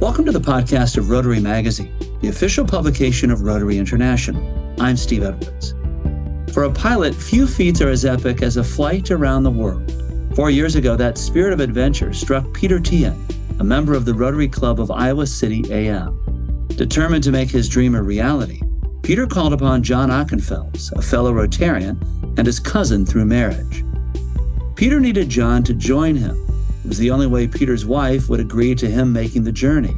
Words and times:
Welcome 0.00 0.26
to 0.26 0.32
the 0.32 0.38
podcast 0.38 0.96
of 0.96 1.10
Rotary 1.10 1.40
Magazine, 1.40 1.92
the 2.20 2.28
official 2.28 2.64
publication 2.64 3.32
of 3.32 3.40
Rotary 3.40 3.78
International. 3.78 4.40
I'm 4.78 4.96
Steve 4.96 5.24
Edwards. 5.24 5.74
For 6.54 6.62
a 6.62 6.72
pilot, 6.72 7.16
few 7.16 7.48
feats 7.48 7.80
are 7.80 7.88
as 7.88 8.04
epic 8.04 8.40
as 8.40 8.58
a 8.58 8.62
flight 8.62 9.10
around 9.10 9.42
the 9.42 9.50
world. 9.50 9.92
Four 10.36 10.50
years 10.50 10.76
ago, 10.76 10.94
that 10.94 11.18
spirit 11.18 11.52
of 11.52 11.58
adventure 11.58 12.12
struck 12.12 12.54
Peter 12.54 12.78
Teahen, 12.78 13.18
a 13.58 13.64
member 13.64 13.92
of 13.92 14.04
the 14.04 14.14
Rotary 14.14 14.46
Club 14.46 14.78
of 14.78 14.92
Iowa 14.92 15.26
City 15.26 15.64
AM. 15.72 16.16
Determined 16.68 17.24
to 17.24 17.32
make 17.32 17.50
his 17.50 17.68
dream 17.68 17.96
a 17.96 18.02
reality, 18.02 18.62
Peter 19.02 19.26
called 19.26 19.52
upon 19.52 19.82
John 19.82 20.10
Ockenfels, 20.10 20.96
a 20.96 21.02
fellow 21.02 21.32
Rotarian 21.32 22.00
and 22.38 22.46
his 22.46 22.60
cousin 22.60 23.04
through 23.04 23.24
marriage. 23.24 23.84
Peter 24.76 25.00
needed 25.00 25.28
John 25.28 25.64
to 25.64 25.74
join 25.74 26.14
him 26.14 26.47
it 26.88 26.92
was 26.92 26.98
the 26.98 27.10
only 27.10 27.26
way 27.26 27.46
Peter's 27.46 27.84
wife 27.84 28.30
would 28.30 28.40
agree 28.40 28.74
to 28.74 28.90
him 28.90 29.12
making 29.12 29.44
the 29.44 29.52
journey. 29.52 29.94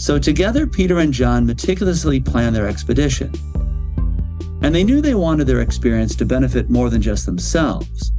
So 0.00 0.18
together, 0.18 0.66
Peter 0.66 0.98
and 0.98 1.12
John 1.12 1.46
meticulously 1.46 2.18
planned 2.18 2.56
their 2.56 2.66
expedition. 2.66 3.30
And 4.62 4.74
they 4.74 4.82
knew 4.82 5.00
they 5.00 5.14
wanted 5.14 5.46
their 5.46 5.60
experience 5.60 6.16
to 6.16 6.24
benefit 6.24 6.68
more 6.68 6.90
than 6.90 7.00
just 7.00 7.24
themselves. 7.24 8.10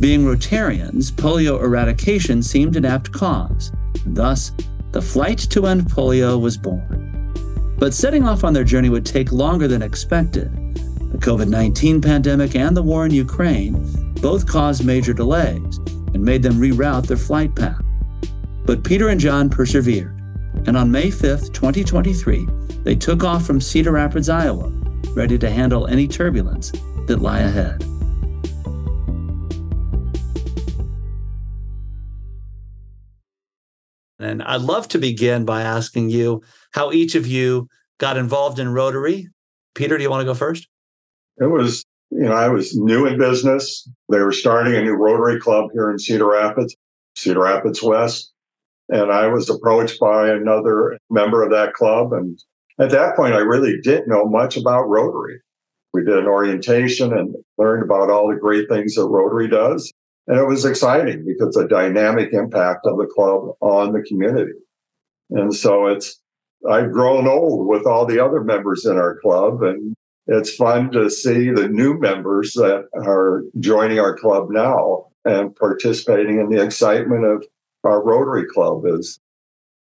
Being 0.00 0.24
Rotarians, 0.24 1.12
polio 1.12 1.62
eradication 1.62 2.42
seemed 2.42 2.74
an 2.74 2.84
apt 2.84 3.12
cause, 3.12 3.70
thus, 4.04 4.50
the 4.90 5.00
flight 5.00 5.38
to 5.50 5.68
end 5.68 5.82
polio 5.82 6.40
was 6.40 6.56
born. 6.56 7.32
But 7.78 7.94
setting 7.94 8.26
off 8.26 8.42
on 8.42 8.52
their 8.52 8.64
journey 8.64 8.88
would 8.88 9.06
take 9.06 9.30
longer 9.30 9.68
than 9.68 9.80
expected. 9.80 10.50
The 11.12 11.18
COVID 11.18 11.46
19 11.48 12.00
pandemic 12.00 12.56
and 12.56 12.76
the 12.76 12.82
war 12.82 13.06
in 13.06 13.12
Ukraine 13.12 14.12
both 14.20 14.48
caused 14.48 14.84
major 14.84 15.12
delays, 15.12 15.78
and 16.14 16.22
made 16.22 16.42
them 16.42 16.54
reroute 16.54 17.06
their 17.06 17.16
flight 17.16 17.54
path. 17.54 17.82
But 18.64 18.84
Peter 18.84 19.08
and 19.08 19.20
John 19.20 19.48
persevered, 19.48 20.16
and 20.66 20.76
on 20.76 20.90
May 20.90 21.10
5, 21.10 21.52
2023, 21.52 22.46
they 22.82 22.94
took 22.94 23.24
off 23.24 23.46
from 23.46 23.60
Cedar 23.60 23.92
Rapids, 23.92 24.28
Iowa, 24.28 24.68
ready 25.14 25.38
to 25.38 25.50
handle 25.50 25.86
any 25.86 26.06
turbulence 26.06 26.72
that 27.06 27.20
lie 27.20 27.40
ahead. 27.40 27.82
And 34.18 34.42
I'd 34.42 34.60
love 34.60 34.86
to 34.88 34.98
begin 34.98 35.44
by 35.44 35.62
asking 35.62 36.10
you 36.10 36.42
how 36.72 36.92
each 36.92 37.14
of 37.14 37.26
you 37.26 37.68
got 37.98 38.16
involved 38.16 38.58
in 38.58 38.68
Rotary. 38.72 39.28
Peter, 39.74 39.96
do 39.96 40.02
you 40.02 40.10
want 40.10 40.20
to 40.20 40.26
go 40.26 40.34
first? 40.34 40.68
It 41.38 41.46
was 41.46 41.84
you 42.10 42.24
know, 42.24 42.32
I 42.32 42.48
was 42.48 42.76
new 42.76 43.06
in 43.06 43.18
business. 43.18 43.88
They 44.10 44.18
were 44.18 44.32
starting 44.32 44.74
a 44.74 44.82
new 44.82 44.94
Rotary 44.94 45.40
Club 45.40 45.70
here 45.72 45.90
in 45.90 45.98
Cedar 45.98 46.28
Rapids, 46.28 46.74
Cedar 47.16 47.40
Rapids 47.40 47.82
West. 47.82 48.32
And 48.88 49.12
I 49.12 49.28
was 49.28 49.48
approached 49.48 50.00
by 50.00 50.28
another 50.28 50.98
member 51.08 51.44
of 51.44 51.50
that 51.52 51.74
club. 51.74 52.12
And 52.12 52.38
at 52.80 52.90
that 52.90 53.14
point, 53.14 53.34
I 53.34 53.38
really 53.38 53.80
didn't 53.80 54.08
know 54.08 54.24
much 54.24 54.56
about 54.56 54.88
Rotary. 54.88 55.40
We 55.92 56.04
did 56.04 56.18
an 56.18 56.26
orientation 56.26 57.12
and 57.16 57.34
learned 57.58 57.84
about 57.84 58.10
all 58.10 58.28
the 58.28 58.40
great 58.40 58.68
things 58.68 58.94
that 58.94 59.06
Rotary 59.06 59.48
does. 59.48 59.92
And 60.26 60.38
it 60.38 60.46
was 60.46 60.64
exciting 60.64 61.24
because 61.24 61.54
the 61.54 61.68
dynamic 61.68 62.32
impact 62.32 62.86
of 62.86 62.98
the 62.98 63.06
club 63.06 63.50
on 63.60 63.92
the 63.92 64.02
community. 64.02 64.52
And 65.30 65.54
so 65.54 65.86
it's, 65.86 66.20
I've 66.68 66.92
grown 66.92 67.28
old 67.28 67.68
with 67.68 67.86
all 67.86 68.06
the 68.06 68.22
other 68.24 68.42
members 68.42 68.84
in 68.84 68.96
our 68.96 69.18
club 69.20 69.62
and 69.62 69.94
it's 70.30 70.54
fun 70.54 70.92
to 70.92 71.10
see 71.10 71.50
the 71.50 71.68
new 71.68 71.98
members 71.98 72.52
that 72.52 72.84
are 72.94 73.42
joining 73.58 73.98
our 73.98 74.16
club 74.16 74.46
now 74.48 75.06
and 75.24 75.54
participating 75.56 76.38
in 76.38 76.48
the 76.48 76.62
excitement 76.62 77.24
of 77.24 77.44
our 77.82 78.00
Rotary 78.00 78.46
Club 78.46 78.84
is. 78.86 79.18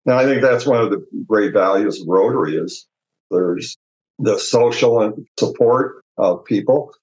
And 0.07 0.15
I 0.15 0.25
think 0.25 0.41
that's 0.41 0.65
one 0.65 0.81
of 0.81 0.91
the 0.91 1.05
great 1.27 1.53
values 1.53 2.01
of 2.01 2.07
Rotary 2.07 2.57
is 2.57 2.87
there's 3.33 3.77
the 4.21 4.39
social 4.39 5.03
and 5.03 5.27
support 5.41 6.05
of 6.17 6.45
people. 6.45 6.95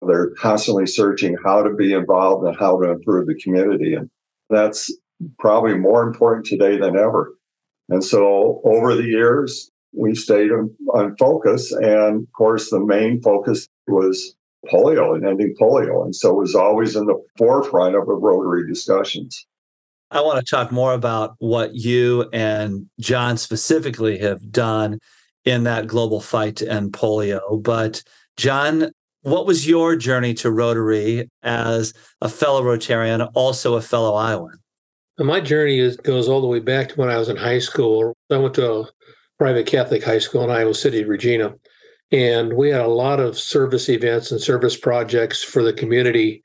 They're 0.00 0.30
constantly 0.30 0.86
searching 0.86 1.36
how 1.44 1.64
to 1.64 1.74
be 1.74 1.94
involved 1.94 2.46
and 2.46 2.56
how 2.56 2.78
to 2.78 2.90
improve 2.92 3.26
the 3.26 3.34
community. 3.42 3.94
And 3.94 4.08
that's 4.50 4.96
probably 5.40 5.74
more 5.74 6.04
important 6.04 6.46
today 6.46 6.78
than 6.78 6.96
ever. 6.96 7.34
And 7.88 8.04
so 8.04 8.60
over 8.64 8.94
the 8.94 9.04
years, 9.04 9.72
we 9.96 10.14
stayed 10.14 10.50
on, 10.50 10.74
on 10.94 11.16
focus. 11.16 11.72
And 11.72 12.22
of 12.22 12.32
course, 12.32 12.70
the 12.70 12.80
main 12.80 13.20
focus 13.20 13.68
was 13.86 14.34
polio 14.72 15.14
and 15.14 15.26
ending 15.26 15.54
polio. 15.60 16.04
And 16.04 16.14
so 16.14 16.30
it 16.30 16.38
was 16.38 16.54
always 16.54 16.96
in 16.96 17.06
the 17.06 17.22
forefront 17.36 17.94
of 17.94 18.06
the 18.06 18.14
Rotary 18.14 18.66
discussions. 18.66 19.46
I 20.10 20.20
want 20.20 20.38
to 20.38 20.50
talk 20.50 20.70
more 20.70 20.94
about 20.94 21.34
what 21.38 21.74
you 21.74 22.28
and 22.32 22.86
John 23.00 23.36
specifically 23.36 24.18
have 24.18 24.50
done 24.52 24.98
in 25.44 25.64
that 25.64 25.86
global 25.86 26.20
fight 26.20 26.56
to 26.56 26.70
end 26.70 26.92
polio. 26.92 27.62
But, 27.62 28.02
John, 28.36 28.92
what 29.22 29.46
was 29.46 29.66
your 29.66 29.96
journey 29.96 30.34
to 30.34 30.50
Rotary 30.50 31.28
as 31.42 31.92
a 32.20 32.28
fellow 32.28 32.62
Rotarian, 32.62 33.28
also 33.34 33.74
a 33.74 33.80
fellow 33.80 34.14
Iowan? 34.14 34.58
My 35.18 35.40
journey 35.40 35.78
is, 35.78 35.96
goes 35.96 36.28
all 36.28 36.40
the 36.40 36.46
way 36.46 36.58
back 36.58 36.90
to 36.90 36.94
when 36.96 37.08
I 37.08 37.18
was 37.18 37.28
in 37.28 37.36
high 37.36 37.60
school. 37.60 38.14
I 38.30 38.36
went 38.36 38.54
to 38.54 38.70
a 38.70 38.88
private 39.38 39.66
Catholic 39.66 40.02
high 40.04 40.18
school 40.18 40.44
in 40.44 40.50
Iowa 40.50 40.74
City, 40.74 41.04
Regina. 41.04 41.54
And 42.12 42.54
we 42.54 42.70
had 42.70 42.80
a 42.80 42.88
lot 42.88 43.20
of 43.20 43.38
service 43.38 43.88
events 43.88 44.30
and 44.30 44.40
service 44.40 44.76
projects 44.76 45.42
for 45.42 45.62
the 45.62 45.72
community. 45.72 46.42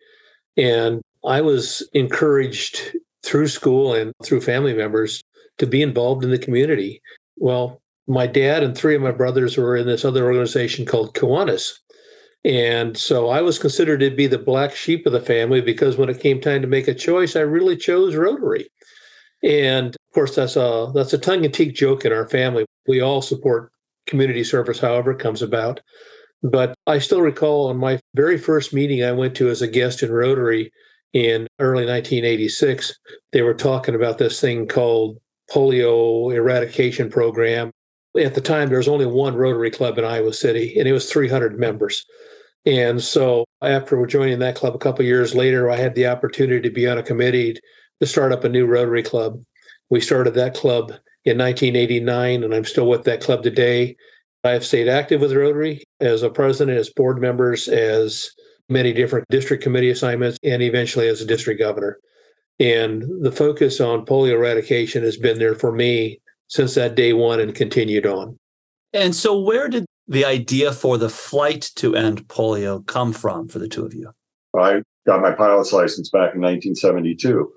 And 0.57 1.01
I 1.25 1.41
was 1.41 1.87
encouraged 1.93 2.95
through 3.23 3.49
school 3.49 3.93
and 3.93 4.13
through 4.23 4.41
family 4.41 4.73
members 4.73 5.21
to 5.57 5.67
be 5.67 5.81
involved 5.81 6.23
in 6.23 6.31
the 6.31 6.39
community. 6.39 7.01
Well, 7.37 7.81
my 8.07 8.25
dad 8.25 8.63
and 8.63 8.75
three 8.75 8.95
of 8.95 9.01
my 9.01 9.11
brothers 9.11 9.57
were 9.57 9.75
in 9.75 9.85
this 9.85 10.03
other 10.03 10.25
organization 10.25 10.85
called 10.85 11.13
Kiwanis. 11.13 11.73
And 12.45 12.97
so 12.97 13.29
I 13.29 13.41
was 13.41 13.59
considered 13.59 13.99
to 13.99 14.09
be 14.09 14.25
the 14.25 14.37
black 14.37 14.73
sheep 14.73 15.05
of 15.05 15.11
the 15.11 15.19
family 15.19 15.61
because 15.61 15.97
when 15.97 16.09
it 16.09 16.21
came 16.21 16.39
time 16.39 16.61
to 16.61 16.67
make 16.67 16.87
a 16.87 16.93
choice, 16.93 17.35
I 17.35 17.41
really 17.41 17.75
chose 17.75 18.15
Rotary. 18.15 18.67
And 19.43 19.95
of 19.95 20.13
course, 20.13 20.35
that's 20.35 20.55
a 20.55 20.91
that's 20.93 21.13
a 21.13 21.17
tongue-in-cheek 21.17 21.75
joke 21.75 22.05
in 22.05 22.11
our 22.11 22.27
family. 22.27 22.65
We 22.87 23.01
all 23.01 23.21
support 23.21 23.71
community 24.07 24.43
service, 24.43 24.79
however 24.79 25.11
it 25.11 25.19
comes 25.19 25.41
about. 25.41 25.81
But 26.41 26.73
I 26.87 26.99
still 26.99 27.21
recall 27.21 27.67
on 27.69 27.77
my 27.77 27.99
very 28.15 28.37
first 28.37 28.73
meeting 28.73 29.03
I 29.03 29.11
went 29.11 29.35
to 29.35 29.49
as 29.49 29.61
a 29.61 29.67
guest 29.67 30.03
in 30.03 30.11
Rotary 30.11 30.71
in 31.13 31.47
early 31.59 31.85
1986, 31.85 32.97
they 33.31 33.41
were 33.41 33.53
talking 33.53 33.95
about 33.95 34.17
this 34.19 34.39
thing 34.39 34.67
called 34.67 35.17
polio 35.51 36.33
eradication 36.33 37.09
program. 37.09 37.71
At 38.19 38.35
the 38.35 38.41
time, 38.41 38.69
there 38.69 38.77
was 38.77 38.87
only 38.87 39.05
one 39.05 39.35
Rotary 39.35 39.71
Club 39.71 39.97
in 39.97 40.05
Iowa 40.05 40.33
City, 40.33 40.77
and 40.77 40.87
it 40.87 40.93
was 40.93 41.11
300 41.11 41.59
members. 41.59 42.05
And 42.65 43.01
so, 43.01 43.45
after 43.61 44.05
joining 44.05 44.39
that 44.39 44.55
club 44.55 44.75
a 44.75 44.79
couple 44.79 45.05
years 45.05 45.33
later, 45.33 45.69
I 45.69 45.77
had 45.77 45.95
the 45.95 46.07
opportunity 46.07 46.61
to 46.61 46.73
be 46.73 46.87
on 46.87 46.97
a 46.97 47.03
committee 47.03 47.57
to 47.99 48.07
start 48.07 48.31
up 48.31 48.43
a 48.43 48.49
new 48.49 48.65
Rotary 48.65 49.03
Club. 49.03 49.41
We 49.89 50.01
started 50.01 50.33
that 50.35 50.55
club 50.55 50.91
in 51.25 51.37
1989, 51.37 52.43
and 52.43 52.53
I'm 52.53 52.65
still 52.65 52.87
with 52.87 53.03
that 53.03 53.21
club 53.21 53.43
today. 53.43 53.95
I 54.43 54.51
have 54.51 54.65
stayed 54.65 54.87
active 54.87 55.21
with 55.21 55.33
Rotary 55.33 55.83
as 55.99 56.23
a 56.23 56.29
president, 56.29 56.77
as 56.77 56.89
board 56.89 57.19
members, 57.19 57.67
as 57.67 58.31
many 58.69 58.93
different 58.93 59.27
district 59.29 59.63
committee 59.63 59.89
assignments, 59.89 60.37
and 60.43 60.61
eventually 60.61 61.07
as 61.07 61.21
a 61.21 61.25
district 61.25 61.59
governor. 61.59 61.99
And 62.59 63.03
the 63.21 63.31
focus 63.31 63.81
on 63.81 64.05
polio 64.05 64.33
eradication 64.33 65.03
has 65.03 65.17
been 65.17 65.39
there 65.39 65.55
for 65.55 65.71
me 65.71 66.19
since 66.47 66.75
that 66.75 66.95
day 66.95 67.13
one 67.13 67.39
and 67.39 67.55
continued 67.55 68.05
on. 68.05 68.37
And 68.93 69.15
so, 69.15 69.39
where 69.39 69.69
did 69.69 69.85
the 70.07 70.25
idea 70.25 70.73
for 70.73 70.97
the 70.97 71.09
flight 71.09 71.69
to 71.75 71.95
end 71.95 72.27
polio 72.27 72.85
come 72.85 73.13
from 73.13 73.47
for 73.47 73.59
the 73.59 73.67
two 73.67 73.85
of 73.85 73.93
you? 73.93 74.11
I 74.57 74.81
got 75.05 75.21
my 75.21 75.31
pilot's 75.31 75.71
license 75.71 76.09
back 76.09 76.33
in 76.33 76.41
1972. 76.41 77.51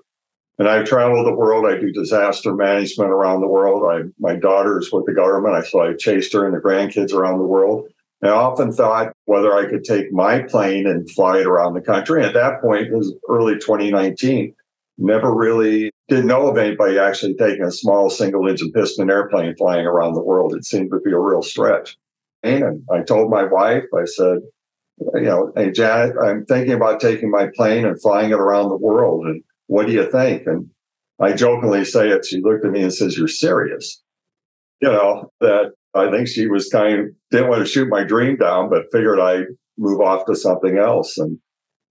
And 0.63 0.71
I 0.71 0.81
travel 0.81 1.25
the 1.25 1.35
world. 1.35 1.65
I 1.65 1.77
do 1.77 1.91
disaster 1.91 2.55
management 2.55 3.11
around 3.11 3.41
the 3.41 3.49
world. 3.49 3.83
I, 3.85 4.03
my 4.17 4.37
daughter's 4.37 4.89
with 4.93 5.05
the 5.05 5.13
government. 5.13 5.55
I, 5.55 5.61
so 5.61 5.81
I 5.81 5.93
chased 5.93 6.31
her 6.31 6.45
and 6.45 6.55
the 6.55 6.61
grandkids 6.61 7.11
around 7.11 7.39
the 7.39 7.43
world. 7.43 7.89
And 8.21 8.31
I 8.31 8.33
often 8.33 8.71
thought 8.71 9.11
whether 9.25 9.53
I 9.53 9.65
could 9.65 9.83
take 9.83 10.13
my 10.13 10.41
plane 10.43 10.87
and 10.87 11.11
fly 11.11 11.39
it 11.39 11.47
around 11.47 11.73
the 11.73 11.81
country. 11.81 12.23
At 12.23 12.33
that 12.35 12.61
point, 12.61 12.87
it 12.87 12.93
was 12.93 13.13
early 13.27 13.55
2019. 13.55 14.55
Never 14.97 15.35
really 15.35 15.91
didn't 16.07 16.27
know 16.27 16.47
of 16.47 16.57
anybody 16.57 16.97
actually 16.97 17.33
taking 17.33 17.65
a 17.65 17.69
small 17.69 18.09
single 18.09 18.47
engine 18.47 18.71
piston 18.71 19.09
airplane 19.09 19.57
flying 19.57 19.85
around 19.85 20.13
the 20.13 20.23
world. 20.23 20.55
It 20.55 20.63
seemed 20.63 20.91
to 20.91 21.01
be 21.01 21.11
a 21.11 21.19
real 21.19 21.41
stretch. 21.43 21.97
And 22.41 22.83
I 22.89 23.01
told 23.01 23.29
my 23.29 23.43
wife, 23.43 23.83
I 23.93 24.05
said, 24.05 24.37
you 24.97 25.23
know, 25.23 25.51
hey, 25.57 25.71
Janet, 25.71 26.15
I'm 26.23 26.45
thinking 26.45 26.71
about 26.71 27.01
taking 27.01 27.29
my 27.29 27.49
plane 27.53 27.85
and 27.85 28.01
flying 28.01 28.31
it 28.31 28.39
around 28.39 28.69
the 28.69 28.77
world. 28.77 29.25
And 29.25 29.43
what 29.67 29.87
do 29.87 29.93
you 29.93 30.09
think? 30.09 30.45
And 30.45 30.69
I 31.19 31.33
jokingly 31.33 31.85
say 31.85 32.09
it. 32.09 32.25
She 32.25 32.41
looked 32.41 32.65
at 32.65 32.71
me 32.71 32.81
and 32.81 32.93
says, 32.93 33.17
You're 33.17 33.27
serious. 33.27 34.01
You 34.81 34.89
know, 34.89 35.31
that 35.39 35.73
I 35.93 36.09
think 36.11 36.27
she 36.27 36.47
was 36.47 36.69
kind 36.69 36.99
of 36.99 37.05
didn't 37.31 37.49
want 37.49 37.61
to 37.61 37.71
shoot 37.71 37.87
my 37.87 38.03
dream 38.03 38.37
down, 38.37 38.69
but 38.69 38.91
figured 38.91 39.19
I'd 39.19 39.45
move 39.77 40.01
off 40.01 40.25
to 40.25 40.35
something 40.35 40.77
else. 40.77 41.17
And 41.17 41.39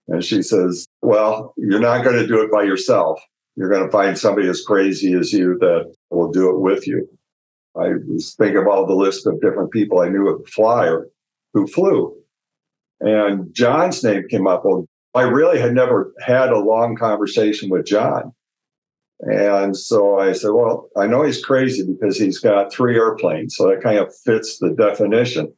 and 0.07 0.23
she 0.23 0.41
says, 0.41 0.85
Well, 1.01 1.53
you're 1.57 1.79
not 1.79 2.03
going 2.03 2.17
to 2.17 2.27
do 2.27 2.41
it 2.41 2.51
by 2.51 2.63
yourself. 2.63 3.19
You're 3.55 3.69
going 3.69 3.85
to 3.85 3.91
find 3.91 4.17
somebody 4.17 4.47
as 4.47 4.63
crazy 4.63 5.13
as 5.13 5.31
you 5.31 5.57
that 5.59 5.93
we'll 6.09 6.31
do 6.31 6.49
it 6.49 6.59
with 6.59 6.87
you. 6.87 7.07
I 7.75 7.89
was 8.07 8.35
thinking 8.37 8.57
of 8.57 8.67
all 8.67 8.85
the 8.85 8.95
list 8.95 9.25
of 9.25 9.41
different 9.41 9.71
people 9.71 9.99
I 9.99 10.09
knew 10.09 10.23
would 10.25 10.47
fly 10.47 10.87
or 10.87 11.07
who 11.53 11.67
flew. 11.67 12.15
And 12.99 13.53
John's 13.53 14.03
name 14.03 14.27
came 14.29 14.47
up. 14.47 14.63
Well, 14.65 14.85
I 15.15 15.21
really 15.21 15.59
had 15.59 15.73
never 15.73 16.13
had 16.21 16.49
a 16.49 16.59
long 16.59 16.95
conversation 16.95 17.69
with 17.69 17.85
John. 17.85 18.33
And 19.19 19.77
so 19.77 20.19
I 20.19 20.33
said, 20.33 20.49
well, 20.49 20.89
I 20.97 21.07
know 21.07 21.23
he's 21.23 21.43
crazy 21.43 21.85
because 21.85 22.17
he's 22.17 22.39
got 22.39 22.73
three 22.73 22.95
airplanes. 22.95 23.55
So 23.55 23.69
that 23.69 23.81
kind 23.81 23.99
of 23.99 24.13
fits 24.25 24.59
the 24.59 24.71
definition. 24.71 25.53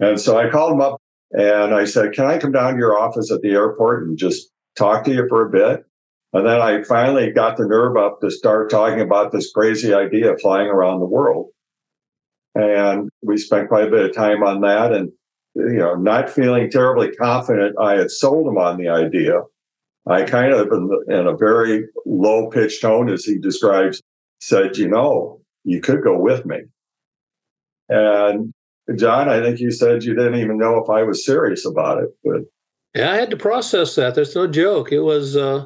And 0.00 0.20
so 0.20 0.38
I 0.38 0.50
called 0.50 0.72
him 0.72 0.80
up 0.80 1.00
and 1.32 1.74
I 1.74 1.84
said, 1.84 2.12
can 2.14 2.24
I 2.24 2.38
come 2.38 2.52
down 2.52 2.72
to 2.72 2.78
your 2.78 2.98
office 2.98 3.30
at 3.30 3.42
the 3.42 3.50
airport 3.50 4.06
and 4.06 4.18
just 4.18 4.50
talk 4.76 5.04
to 5.04 5.12
you 5.12 5.26
for 5.28 5.46
a 5.46 5.50
bit? 5.50 5.84
And 6.32 6.46
then 6.46 6.60
I 6.60 6.82
finally 6.82 7.30
got 7.30 7.56
the 7.56 7.66
nerve 7.66 7.96
up 7.96 8.20
to 8.20 8.30
start 8.30 8.70
talking 8.70 9.00
about 9.00 9.30
this 9.30 9.52
crazy 9.52 9.94
idea 9.94 10.32
of 10.32 10.40
flying 10.40 10.68
around 10.68 11.00
the 11.00 11.06
world. 11.06 11.46
And 12.54 13.08
we 13.22 13.36
spent 13.36 13.68
quite 13.68 13.86
a 13.86 13.90
bit 13.90 14.06
of 14.06 14.16
time 14.16 14.42
on 14.42 14.62
that 14.62 14.92
and, 14.92 15.12
you 15.56 15.78
know, 15.78 15.94
not 15.94 16.30
feeling 16.30 16.70
terribly 16.70 17.10
confident 17.12 17.76
I 17.80 17.96
had 17.96 18.10
sold 18.10 18.46
him 18.46 18.58
on 18.58 18.76
the 18.76 18.88
idea. 18.88 19.42
I 20.06 20.22
kind 20.22 20.52
of, 20.52 20.68
in 21.08 21.26
a 21.26 21.36
very 21.36 21.86
low 22.04 22.48
pitched 22.48 22.82
tone, 22.82 23.08
as 23.10 23.24
he 23.24 23.38
describes, 23.38 24.02
said, 24.40 24.76
you 24.76 24.86
know, 24.86 25.40
you 25.64 25.80
could 25.80 26.04
go 26.04 26.16
with 26.18 26.46
me. 26.46 26.58
And 27.88 28.52
John, 28.96 29.28
I 29.28 29.40
think 29.40 29.58
you 29.58 29.70
said 29.72 30.04
you 30.04 30.14
didn't 30.14 30.36
even 30.36 30.58
know 30.58 30.78
if 30.78 30.90
I 30.90 31.02
was 31.02 31.24
serious 31.24 31.66
about 31.66 32.02
it, 32.02 32.10
but 32.22 32.42
yeah, 32.94 33.12
I 33.12 33.16
had 33.16 33.30
to 33.30 33.36
process 33.36 33.94
that. 33.96 34.14
There's 34.14 34.34
no 34.34 34.46
joke. 34.46 34.92
It 34.92 35.00
was 35.00 35.36
uh, 35.36 35.64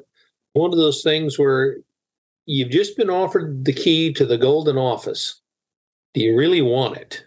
one 0.55 0.73
of 0.73 0.79
those 0.79 1.03
things 1.03 1.39
where 1.39 1.79
you've 2.47 2.71
just 2.71 2.97
been 2.97 3.11
offered 3.11 3.65
the 3.65 3.73
key 3.73 4.13
to 4.15 4.25
the 4.25 4.39
golden 4.39 4.79
office. 4.79 5.41
Do 6.15 6.23
you 6.23 6.37
really 6.37 6.63
want 6.63 6.97
it? 6.97 7.25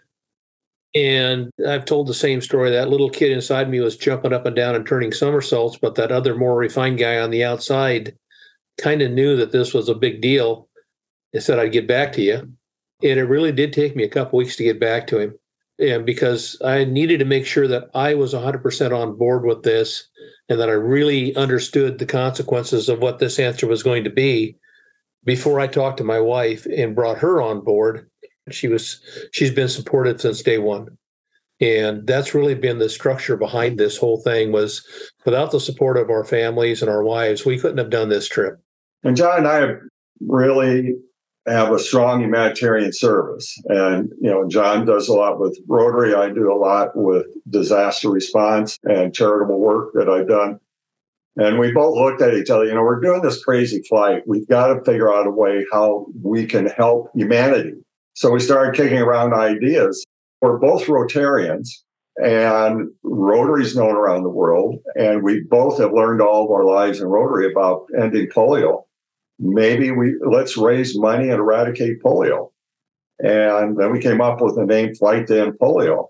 And 0.94 1.50
I've 1.66 1.84
told 1.84 2.06
the 2.06 2.14
same 2.14 2.40
story. 2.40 2.70
That 2.70 2.88
little 2.88 3.10
kid 3.10 3.32
inside 3.32 3.68
me 3.68 3.80
was 3.80 3.96
jumping 3.96 4.32
up 4.32 4.46
and 4.46 4.54
down 4.54 4.76
and 4.76 4.86
turning 4.86 5.12
somersaults, 5.12 5.76
but 5.76 5.96
that 5.96 6.12
other 6.12 6.36
more 6.36 6.56
refined 6.56 6.98
guy 6.98 7.18
on 7.18 7.30
the 7.30 7.42
outside 7.42 8.16
kind 8.78 9.02
of 9.02 9.10
knew 9.10 9.36
that 9.36 9.52
this 9.52 9.74
was 9.74 9.88
a 9.88 9.94
big 9.94 10.20
deal 10.20 10.68
and 11.32 11.42
said, 11.42 11.58
I'd 11.58 11.72
get 11.72 11.88
back 11.88 12.12
to 12.12 12.22
you. 12.22 12.36
And 13.02 13.18
it 13.18 13.24
really 13.24 13.52
did 13.52 13.72
take 13.72 13.96
me 13.96 14.04
a 14.04 14.08
couple 14.08 14.38
weeks 14.38 14.56
to 14.56 14.64
get 14.64 14.78
back 14.78 15.06
to 15.08 15.18
him. 15.18 15.34
And 15.80 16.06
because 16.06 16.56
I 16.64 16.84
needed 16.84 17.18
to 17.18 17.24
make 17.24 17.44
sure 17.44 17.66
that 17.66 17.90
I 17.94 18.14
was 18.14 18.32
100% 18.32 18.96
on 18.96 19.18
board 19.18 19.44
with 19.44 19.64
this 19.64 20.08
and 20.48 20.60
that 20.60 20.68
I 20.68 20.74
really 20.74 21.34
understood 21.34 21.98
the 21.98 22.06
consequences 22.06 22.88
of 22.88 23.00
what 23.00 23.18
this 23.18 23.40
answer 23.40 23.66
was 23.66 23.82
going 23.82 24.04
to 24.04 24.10
be 24.10 24.56
before 25.24 25.58
I 25.58 25.66
talked 25.66 25.96
to 25.98 26.04
my 26.04 26.20
wife 26.20 26.66
and 26.66 26.94
brought 26.94 27.18
her 27.18 27.42
on 27.42 27.64
board 27.64 28.08
she 28.50 28.68
was 28.68 29.00
she's 29.32 29.50
been 29.50 29.68
supported 29.68 30.20
since 30.20 30.42
day 30.42 30.58
one. 30.58 30.96
And 31.60 32.06
that's 32.06 32.34
really 32.34 32.54
been 32.54 32.78
the 32.78 32.88
structure 32.88 33.36
behind 33.36 33.78
this 33.78 33.96
whole 33.96 34.20
thing 34.20 34.50
was 34.50 34.84
without 35.24 35.52
the 35.52 35.60
support 35.60 35.96
of 35.96 36.10
our 36.10 36.24
families 36.24 36.82
and 36.82 36.90
our 36.90 37.04
wives, 37.04 37.46
we 37.46 37.58
couldn't 37.58 37.78
have 37.78 37.90
done 37.90 38.08
this 38.08 38.28
trip. 38.28 38.60
And 39.04 39.16
John 39.16 39.38
and 39.38 39.48
I 39.48 39.74
really 40.20 40.94
have 41.46 41.70
a 41.70 41.78
strong 41.78 42.22
humanitarian 42.22 42.92
service. 42.92 43.56
And, 43.66 44.10
you 44.20 44.30
know, 44.30 44.48
John 44.48 44.84
does 44.84 45.08
a 45.08 45.12
lot 45.12 45.38
with 45.38 45.56
Rotary. 45.68 46.14
I 46.14 46.30
do 46.30 46.52
a 46.52 46.56
lot 46.56 46.96
with 46.96 47.26
disaster 47.48 48.10
response 48.10 48.78
and 48.84 49.14
charitable 49.14 49.60
work 49.60 49.92
that 49.94 50.08
I've 50.08 50.28
done. 50.28 50.58
And 51.36 51.58
we 51.58 51.72
both 51.72 51.96
looked 51.96 52.22
at 52.22 52.34
each 52.34 52.50
other, 52.50 52.64
you 52.64 52.74
know, 52.74 52.82
we're 52.82 53.00
doing 53.00 53.20
this 53.20 53.44
crazy 53.44 53.82
flight. 53.88 54.22
We've 54.26 54.48
got 54.48 54.68
to 54.68 54.84
figure 54.84 55.12
out 55.12 55.26
a 55.26 55.30
way 55.30 55.64
how 55.72 56.06
we 56.22 56.46
can 56.46 56.66
help 56.66 57.10
humanity 57.14 57.74
so 58.14 58.30
we 58.30 58.40
started 58.40 58.74
kicking 58.74 58.98
around 58.98 59.34
ideas. 59.34 60.04
We're 60.40 60.58
both 60.58 60.86
Rotarians 60.86 61.68
and 62.16 62.90
Rotary's 63.02 63.76
known 63.76 63.96
around 63.96 64.22
the 64.22 64.30
world. 64.30 64.76
And 64.96 65.22
we 65.22 65.42
both 65.48 65.78
have 65.78 65.92
learned 65.92 66.20
all 66.20 66.44
of 66.44 66.50
our 66.50 66.64
lives 66.64 67.00
in 67.00 67.08
Rotary 67.08 67.50
about 67.50 67.86
ending 68.00 68.28
polio. 68.28 68.84
Maybe 69.38 69.90
we 69.90 70.14
let's 70.24 70.56
raise 70.56 70.96
money 70.96 71.28
and 71.28 71.40
eradicate 71.40 72.02
polio. 72.02 72.50
And 73.18 73.76
then 73.76 73.90
we 73.92 74.00
came 74.00 74.20
up 74.20 74.40
with 74.40 74.56
the 74.56 74.64
name 74.64 74.94
Flight 74.94 75.26
to 75.28 75.40
End 75.40 75.54
Polio. 75.60 76.08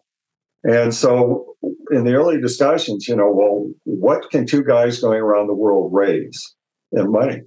And 0.62 0.94
so 0.94 1.56
in 1.90 2.04
the 2.04 2.14
early 2.14 2.40
discussions, 2.40 3.06
you 3.06 3.16
know, 3.16 3.30
well, 3.30 3.70
what 3.84 4.30
can 4.30 4.46
two 4.46 4.64
guys 4.64 5.00
going 5.00 5.20
around 5.20 5.46
the 5.46 5.54
world 5.54 5.92
raise 5.92 6.54
in 6.92 7.10
money? 7.12 7.42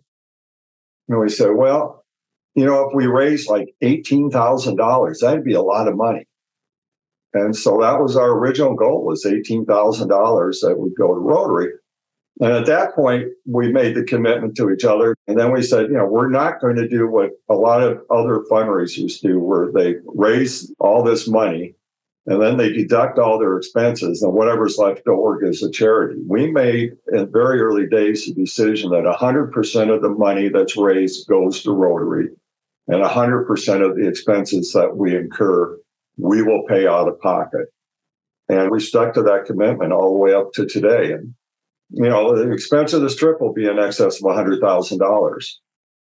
And 1.10 1.20
we 1.20 1.30
said, 1.30 1.52
well, 1.56 1.97
you 2.58 2.66
know, 2.66 2.88
if 2.88 2.96
we 2.96 3.06
raised 3.06 3.48
like 3.48 3.76
$18,000, 3.84 5.20
that'd 5.20 5.44
be 5.44 5.54
a 5.54 5.62
lot 5.62 5.88
of 5.88 5.96
money. 5.96 6.26
And 7.36 7.56
so 7.56 7.78
that 7.82 8.02
was 8.02 8.18
our 8.18 8.32
original 8.32 8.74
goal 8.74 9.06
was 9.06 9.24
$18,000 9.26 9.68
that 10.62 10.80
would 10.80 10.96
go 10.98 11.14
to 11.14 11.20
Rotary. 11.20 11.74
And 12.42 12.52
at 12.52 12.66
that 12.66 12.96
point, 12.96 13.28
we 13.46 13.72
made 13.72 13.96
the 13.96 14.04
commitment 14.04 14.58
to 14.58 14.72
each 14.72 14.86
other. 14.86 15.16
And 15.28 15.40
then 15.40 15.52
we 15.52 15.62
said, 15.62 15.90
you 15.90 15.98
know, 15.98 16.08
we're 16.08 16.32
not 16.32 16.60
going 16.60 16.78
to 16.78 16.88
do 16.88 17.08
what 17.08 17.30
a 17.48 17.54
lot 17.54 17.84
of 17.84 18.02
other 18.10 18.44
fundraisers 18.50 19.22
do, 19.22 19.40
where 19.40 19.72
they 19.72 19.98
raise 20.08 20.74
all 20.80 21.04
this 21.04 21.28
money 21.28 21.76
and 22.26 22.42
then 22.42 22.58
they 22.58 22.74
deduct 22.74 23.20
all 23.20 23.38
their 23.38 23.58
expenses 23.58 24.24
and 24.24 24.34
whatever's 24.34 24.80
left 24.80 25.08
over 25.08 25.40
gives 25.40 25.62
a 25.62 25.70
charity. 25.70 26.20
We 26.28 26.52
made 26.52 26.94
in 27.14 27.32
very 27.32 27.62
early 27.62 27.88
days 27.88 28.28
a 28.28 28.34
decision 28.34 28.90
that 28.90 29.04
100% 29.04 29.96
of 29.96 30.02
the 30.02 30.10
money 30.10 30.50
that's 30.50 30.76
raised 30.76 31.28
goes 31.28 31.62
to 31.62 31.72
Rotary 31.72 32.30
and 32.88 33.04
100% 33.04 33.90
of 33.90 33.96
the 33.98 34.08
expenses 34.08 34.72
that 34.74 34.96
we 34.96 35.16
incur, 35.16 35.78
we 36.18 36.42
will 36.42 36.64
pay 36.68 36.88
out 36.88 37.08
of 37.08 37.20
pocket. 37.20 37.68
And 38.50 38.72
we 38.72 38.80
stuck 38.80 39.14
to 39.14 39.24
that 39.24 39.46
commitment 39.46 39.92
all 39.92 40.14
the 40.14 40.20
way 40.20 40.34
up 40.34 40.54
to 40.54 40.66
today. 40.66 41.12
And, 41.12 41.34
you 41.90 42.08
know, 42.08 42.36
the 42.36 42.52
expense 42.52 42.94
of 42.94 43.02
this 43.02 43.16
trip 43.16 43.42
will 43.42 43.54
be 43.54 43.68
in 43.68 43.78
excess 43.78 44.18
of 44.18 44.24
$100,000. 44.24 45.46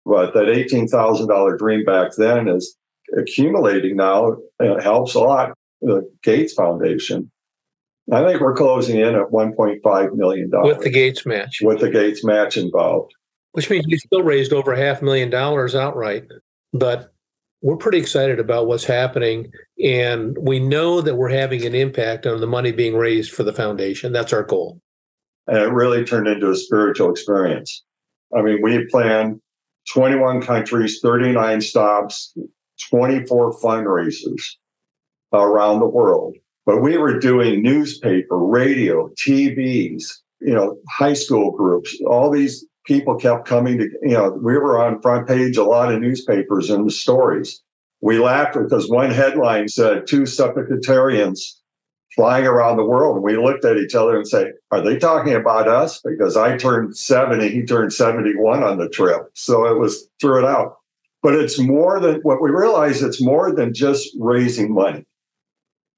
But 0.05 0.33
that 0.35 0.43
$18,000 0.43 1.57
dream 1.57 1.83
back 1.85 2.11
then 2.15 2.47
is 2.47 2.77
accumulating 3.17 3.95
now. 3.95 4.37
And 4.59 4.77
it 4.77 4.83
helps 4.83 5.15
a 5.15 5.19
lot. 5.21 5.53
The 5.81 6.07
Gates 6.21 6.53
Foundation. 6.53 7.31
I 8.11 8.23
think 8.23 8.39
we're 8.39 8.53
closing 8.53 8.99
in 8.99 9.15
at 9.15 9.31
$1.5 9.31 10.13
million. 10.13 10.51
With 10.53 10.81
the 10.81 10.91
Gates 10.91 11.25
match. 11.25 11.59
With 11.63 11.79
the 11.79 11.89
Gates 11.89 12.23
match 12.23 12.57
involved. 12.57 13.15
Which 13.53 13.71
means 13.71 13.85
you 13.87 13.97
still 13.97 14.21
raised 14.21 14.53
over 14.53 14.75
half 14.75 15.01
a 15.01 15.05
million 15.05 15.31
dollars 15.31 15.73
outright 15.73 16.25
but 16.79 17.13
we're 17.61 17.77
pretty 17.77 17.97
excited 17.97 18.39
about 18.39 18.67
what's 18.67 18.83
happening. 18.83 19.51
And 19.83 20.37
we 20.39 20.59
know 20.59 21.01
that 21.01 21.15
we're 21.15 21.29
having 21.29 21.65
an 21.65 21.73
impact 21.73 22.27
on 22.27 22.41
the 22.41 22.47
money 22.47 22.71
being 22.71 22.95
raised 22.95 23.31
for 23.31 23.43
the 23.43 23.53
foundation. 23.53 24.11
That's 24.11 24.33
our 24.33 24.43
goal. 24.43 24.79
And 25.47 25.57
it 25.57 25.71
really 25.71 26.03
turned 26.03 26.27
into 26.27 26.49
a 26.49 26.55
spiritual 26.55 27.09
experience. 27.09 27.83
I 28.35 28.41
mean 28.41 28.61
we 28.61 28.85
planned 28.87 29.39
21 29.93 30.41
countries 30.41 30.99
39 31.01 31.61
stops 31.61 32.35
24 32.89 33.53
fundraisers 33.59 34.41
around 35.33 35.79
the 35.79 35.87
world. 35.87 36.35
But 36.65 36.81
we 36.81 36.97
were 36.97 37.19
doing 37.19 37.61
newspaper 37.61 38.37
radio 38.37 39.09
tvs 39.09 40.03
you 40.41 40.53
know 40.53 40.77
high 40.89 41.13
school 41.13 41.51
groups 41.51 41.95
all 42.07 42.29
these 42.29 42.65
people 42.85 43.15
kept 43.15 43.47
coming 43.47 43.77
to, 43.79 43.89
you 44.01 44.13
know, 44.13 44.29
we 44.31 44.57
were 44.57 44.79
on 44.79 45.01
front 45.01 45.27
page 45.27 45.57
a 45.57 45.63
lot 45.63 45.93
of 45.93 45.99
newspapers 45.99 46.69
and 46.69 46.87
the 46.87 46.91
stories. 46.91 47.61
We 48.01 48.19
laughed 48.19 48.53
because 48.53 48.89
one 48.89 49.11
headline 49.11 49.67
said 49.67 50.07
two 50.07 50.25
septuagenarians 50.25 51.61
flying 52.15 52.45
around 52.45 52.77
the 52.77 52.85
world. 52.85 53.15
And 53.15 53.25
we 53.25 53.37
looked 53.37 53.65
at 53.65 53.77
each 53.77 53.95
other 53.95 54.15
and 54.15 54.27
said, 54.27 54.53
Are 54.71 54.81
they 54.81 54.97
talking 54.97 55.33
about 55.33 55.67
us? 55.67 56.01
Because 56.03 56.37
I 56.37 56.57
turned 56.57 56.95
70, 56.95 57.49
he 57.49 57.65
turned 57.65 57.93
71 57.93 58.63
on 58.63 58.77
the 58.77 58.89
trip. 58.89 59.23
So 59.33 59.65
it 59.65 59.79
was 59.79 60.07
threw 60.21 60.39
it 60.39 60.45
out. 60.45 60.75
But 61.23 61.35
it's 61.35 61.59
more 61.59 61.99
than 61.99 62.21
what 62.21 62.41
we 62.41 62.51
realized 62.51 63.03
it's 63.03 63.21
more 63.21 63.53
than 63.53 63.73
just 63.73 64.09
raising 64.19 64.73
money. 64.73 65.05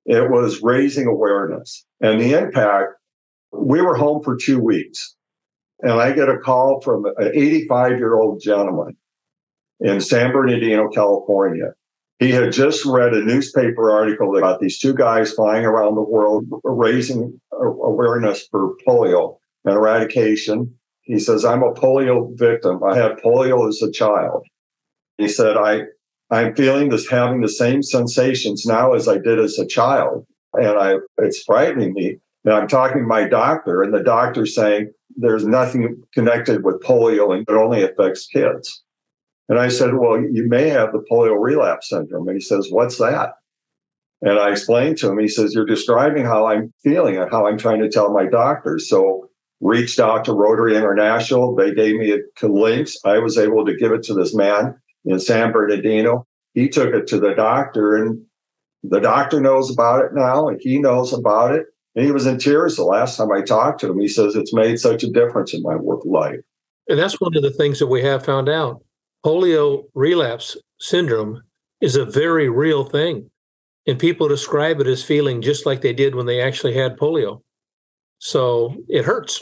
It 0.06 0.32
was 0.32 0.62
raising 0.62 1.06
awareness 1.06 1.86
and 2.00 2.22
the 2.22 2.38
impact. 2.38 2.94
We 3.52 3.82
were 3.82 3.96
home 3.96 4.24
for 4.24 4.38
two 4.38 4.60
weeks 4.62 5.17
and 5.82 5.94
I 5.94 6.12
get 6.12 6.30
a 6.30 6.38
call 6.38 6.82
from 6.82 7.06
an 7.06 7.32
85 7.34 7.98
year 7.98 8.16
old 8.16 8.42
gentleman 8.42 8.98
in 9.80 10.02
San 10.02 10.32
Bernardino, 10.32 10.90
California. 10.90 11.74
He 12.20 12.32
had 12.32 12.52
just 12.52 12.84
read 12.84 13.14
a 13.14 13.24
newspaper 13.24 13.92
article 13.92 14.38
about 14.38 14.60
these 14.60 14.80
two 14.80 14.96
guys 14.96 15.34
flying 15.34 15.66
around 15.66 15.96
the 15.96 16.02
world 16.02 16.46
raising 16.64 17.40
awareness 17.52 18.48
for 18.50 18.76
polio 18.88 19.38
and 19.66 19.76
eradication. 19.76 20.74
He 21.02 21.20
says, 21.20 21.46
I'm 21.46 21.62
a 21.62 21.74
polio 21.74 22.36
victim. 22.38 22.84
I 22.84 22.96
had 22.98 23.18
polio 23.18 23.68
as 23.68 23.82
a 23.84 23.92
child. 23.92 24.46
He 25.20 25.28
said, 25.28 25.58
I, 25.58 25.84
I'm 26.32 26.56
feeling 26.56 26.90
this, 26.90 27.08
having 27.08 27.42
the 27.42 27.50
same 27.50 27.84
sensations 27.84 28.66
now 28.66 28.94
as 28.94 29.08
I 29.08 29.20
did 29.20 29.40
as 29.40 29.60
a 29.60 29.68
child. 29.68 30.26
And 30.54 30.78
I, 30.78 30.96
it's 31.20 31.44
frightening 31.44 31.94
me. 31.94 32.18
And 32.46 32.54
I'm 32.54 32.68
talking 32.68 33.02
to 33.02 33.08
my 33.08 33.28
doctor, 33.28 33.84
and 33.84 33.94
the 33.94 34.04
doctor's 34.04 34.56
saying, 34.56 34.92
there's 35.18 35.46
nothing 35.46 36.04
connected 36.14 36.64
with 36.64 36.82
polio 36.82 37.36
and 37.36 37.48
it 37.48 37.54
only 37.54 37.84
affects 37.84 38.28
kids. 38.28 38.84
And 39.50 39.60
I 39.60 39.70
said, 39.70 39.96
Well, 39.96 40.22
you 40.22 40.48
may 40.48 40.70
have 40.70 40.92
the 40.92 41.04
polio 41.12 41.36
relapse 41.40 41.90
syndrome. 41.90 42.28
And 42.28 42.38
he 42.38 42.42
says, 42.42 42.68
What's 42.70 42.98
that? 42.98 43.32
And 44.22 44.40
I 44.40 44.52
explained 44.52 44.98
to 44.98 45.10
him, 45.10 45.20
he 45.20 45.28
says, 45.28 45.54
You're 45.54 45.66
describing 45.66 46.26
how 46.26 46.48
I'm 46.48 46.74
feeling 46.84 47.18
and 47.18 47.30
how 47.32 47.48
I'm 47.48 47.58
trying 47.58 47.82
to 47.82 47.90
tell 47.90 48.14
my 48.14 48.26
doctors. 48.26 48.90
So 48.90 49.30
reached 49.60 50.00
out 50.00 50.26
to 50.26 50.34
Rotary 50.34 50.76
International. 50.76 51.56
They 51.56 51.74
gave 51.74 51.96
me 51.96 52.14
a 52.14 52.48
links. 52.48 52.98
I 53.06 53.20
was 53.20 53.38
able 53.38 53.66
to 53.66 53.76
give 53.76 53.92
it 53.92 54.04
to 54.04 54.14
this 54.14 54.36
man 54.36 54.76
in 55.06 55.20
San 55.20 55.52
Bernardino. 55.52 56.28
He 56.54 56.70
took 56.70 56.94
it 56.94 57.08
to 57.08 57.20
the 57.20 57.34
doctor, 57.34 57.96
and 57.96 58.24
the 58.84 59.00
doctor 59.00 59.40
knows 59.40 59.72
about 59.72 60.04
it 60.04 60.14
now, 60.14 60.48
and 60.48 60.60
he 60.62 60.80
knows 60.80 61.14
about 61.14 61.54
it. 61.54 61.66
And 61.98 62.06
he 62.06 62.12
was 62.12 62.28
in 62.28 62.38
tears 62.38 62.76
the 62.76 62.84
last 62.84 63.18
time 63.18 63.32
I 63.32 63.42
talked 63.42 63.82
to 63.82 63.90
him. 63.90 64.00
He 64.00 64.08
says, 64.08 64.36
It's 64.36 64.54
made 64.54 64.80
such 64.80 65.04
a 65.04 65.10
difference 65.10 65.56
in 65.56 65.64
my 65.64 65.76
work 65.76 66.06
life. 66.06 66.40
And 66.88 67.00
that's 67.00 67.20
one 67.20 67.36
of 67.36 67.42
the 67.42 67.50
things 67.50 67.80
that 67.80 67.88
we 67.88 68.04
have 68.04 68.24
found 68.24 68.48
out. 68.48 68.84
Polio 69.26 69.86
relapse 69.96 70.56
syndrome 70.80 71.42
is 71.82 71.96
a 71.96 72.06
very 72.06 72.50
real 72.50 72.84
thing. 72.86 73.32
And 73.88 73.98
people 73.98 74.28
describe 74.28 74.80
it 74.80 74.86
as 74.86 75.04
feeling 75.04 75.42
just 75.42 75.66
like 75.66 75.82
they 75.82 75.92
did 75.92 76.14
when 76.14 76.28
they 76.28 76.40
actually 76.40 76.76
had 76.76 76.98
polio. 76.98 77.42
So 78.20 78.78
it 78.88 79.04
hurts. 79.04 79.42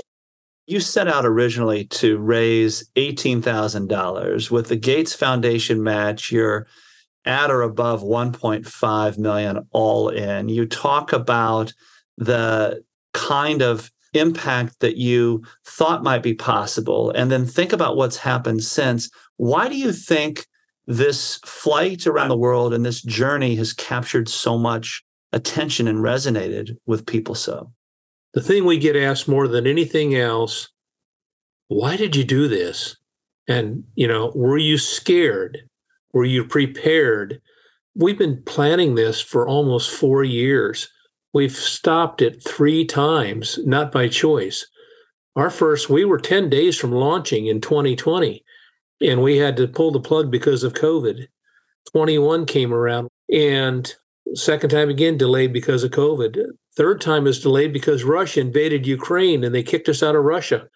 You 0.65 0.79
set 0.79 1.09
out 1.09 1.25
originally 1.25 1.85
to 1.85 2.17
raise 2.19 2.89
$18,000. 2.95 4.49
With 4.49 4.69
the 4.69 4.77
Gates 4.77 5.13
Foundation 5.13 5.83
match, 5.83 6.31
you're 6.31 6.67
at 7.25 7.51
or 7.51 7.63
above 7.63 8.01
1.5 8.01 9.17
million 9.17 9.67
all 9.71 10.07
in. 10.07 10.47
You 10.47 10.65
talk 10.65 11.11
about 11.11 11.73
the 12.17 12.83
kind 13.13 13.61
of 13.61 13.91
impact 14.13 14.79
that 14.79 14.97
you 14.97 15.43
thought 15.65 16.03
might 16.03 16.23
be 16.23 16.33
possible 16.33 17.11
and 17.11 17.29
then 17.31 17.45
think 17.45 17.73
about 17.73 17.97
what's 17.97 18.17
happened 18.17 18.63
since. 18.63 19.09
Why 19.37 19.67
do 19.67 19.77
you 19.77 19.91
think 19.91 20.45
this 20.87 21.39
flight 21.45 22.07
around 22.07 22.29
the 22.29 22.37
world 22.37 22.73
and 22.73 22.85
this 22.85 23.01
journey 23.01 23.55
has 23.55 23.73
captured 23.73 24.29
so 24.29 24.57
much 24.57 25.03
attention 25.33 25.87
and 25.87 25.99
resonated 25.99 26.77
with 26.85 27.05
people 27.05 27.35
so? 27.35 27.71
The 28.33 28.41
thing 28.41 28.65
we 28.65 28.77
get 28.77 28.95
asked 28.95 29.27
more 29.27 29.47
than 29.47 29.67
anything 29.67 30.15
else 30.15 30.69
why 31.67 31.97
did 31.97 32.15
you 32.15 32.23
do 32.23 32.47
this? 32.47 32.97
And, 33.47 33.83
you 33.95 34.07
know, 34.07 34.31
were 34.35 34.57
you 34.57 34.77
scared? 34.77 35.67
Were 36.13 36.25
you 36.25 36.45
prepared? 36.45 37.41
We've 37.95 38.17
been 38.17 38.43
planning 38.43 38.95
this 38.95 39.21
for 39.21 39.47
almost 39.47 39.91
four 39.91 40.23
years. 40.23 40.89
We've 41.35 41.51
stopped 41.51 42.21
it 42.21 42.41
three 42.41 42.85
times, 42.85 43.59
not 43.65 43.91
by 43.91 44.07
choice. 44.07 44.67
Our 45.35 45.49
first, 45.49 45.89
we 45.89 46.05
were 46.05 46.17
10 46.17 46.49
days 46.49 46.77
from 46.77 46.93
launching 46.93 47.47
in 47.47 47.59
2020, 47.59 48.41
and 49.01 49.21
we 49.21 49.35
had 49.35 49.57
to 49.57 49.67
pull 49.67 49.91
the 49.91 49.99
plug 49.99 50.31
because 50.31 50.63
of 50.63 50.71
COVID. 50.71 51.27
21 51.91 52.45
came 52.45 52.73
around, 52.73 53.09
and 53.29 53.93
second 54.33 54.69
time 54.69 54.89
again 54.89 55.17
delayed 55.17 55.51
because 55.51 55.83
of 55.83 55.91
COVID. 55.91 56.41
Third 56.77 57.01
time 57.01 57.27
is 57.27 57.41
delayed 57.41 57.73
because 57.73 58.05
Russia 58.05 58.39
invaded 58.39 58.87
Ukraine 58.87 59.43
and 59.43 59.53
they 59.53 59.61
kicked 59.61 59.89
us 59.89 60.01
out 60.01 60.15
of 60.15 60.23
Russia. 60.23 60.69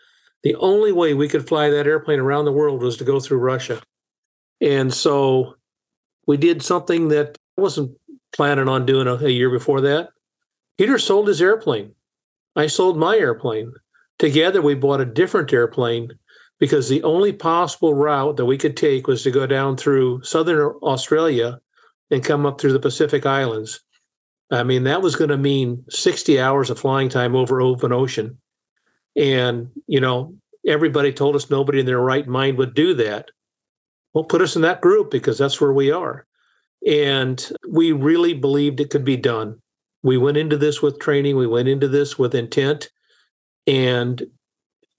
The 0.43 0.55
only 0.55 0.91
way 0.91 1.13
we 1.13 1.29
could 1.29 1.47
fly 1.47 1.69
that 1.69 1.87
airplane 1.87 2.19
around 2.19 2.43
the 2.43 2.51
world 2.51 2.83
was 2.83 2.97
to 2.97 3.05
go 3.05 3.21
through 3.21 3.37
Russia. 3.37 3.81
And 4.59 4.93
so 4.93 5.55
we 6.27 6.35
did 6.35 6.61
something 6.61 7.07
that 7.07 7.37
I 7.57 7.61
wasn't 7.61 7.97
planning 8.33 8.67
on 8.67 8.85
doing 8.85 9.07
a, 9.07 9.15
a 9.15 9.29
year 9.29 9.49
before 9.49 9.79
that. 9.79 10.09
Peter 10.79 10.97
sold 10.97 11.27
his 11.27 11.41
airplane. 11.41 11.93
I 12.55 12.67
sold 12.67 12.97
my 12.97 13.17
airplane. 13.17 13.73
Together, 14.17 14.61
we 14.61 14.75
bought 14.75 15.01
a 15.01 15.05
different 15.05 15.51
airplane 15.51 16.11
because 16.57 16.87
the 16.87 17.03
only 17.03 17.33
possible 17.33 17.93
route 17.93 18.37
that 18.37 18.45
we 18.45 18.57
could 18.57 18.77
take 18.77 19.05
was 19.05 19.21
to 19.23 19.29
go 19.29 19.45
down 19.45 19.75
through 19.75 20.23
southern 20.23 20.71
Australia 20.81 21.59
and 22.11 22.23
come 22.23 22.45
up 22.45 22.61
through 22.61 22.71
the 22.71 22.79
Pacific 22.79 23.25
Islands. 23.25 23.81
I 24.51 24.63
mean, 24.63 24.85
that 24.85 25.01
was 25.01 25.17
going 25.17 25.31
to 25.31 25.37
mean 25.37 25.83
60 25.89 26.39
hours 26.39 26.69
of 26.69 26.79
flying 26.79 27.09
time 27.09 27.35
over 27.35 27.61
open 27.61 27.91
ocean. 27.91 28.37
And, 29.17 29.71
you 29.85 29.99
know, 29.99 30.33
everybody 30.65 31.11
told 31.11 31.35
us 31.35 31.49
nobody 31.49 31.81
in 31.81 31.87
their 31.87 31.99
right 31.99 32.25
mind 32.25 32.57
would 32.57 32.73
do 32.73 32.93
that. 32.93 33.31
Well, 34.13 34.23
put 34.23 34.41
us 34.41 34.55
in 34.55 34.61
that 34.61 34.79
group 34.79 35.11
because 35.11 35.37
that's 35.37 35.59
where 35.59 35.73
we 35.73 35.91
are. 35.91 36.25
And 36.87 37.45
we 37.67 37.91
really 37.91 38.33
believed 38.33 38.79
it 38.79 38.91
could 38.91 39.03
be 39.03 39.17
done 39.17 39.61
we 40.03 40.17
went 40.17 40.37
into 40.37 40.57
this 40.57 40.81
with 40.81 40.99
training 40.99 41.37
we 41.37 41.47
went 41.47 41.67
into 41.67 41.87
this 41.87 42.17
with 42.17 42.35
intent. 42.35 42.89
And 43.67 44.23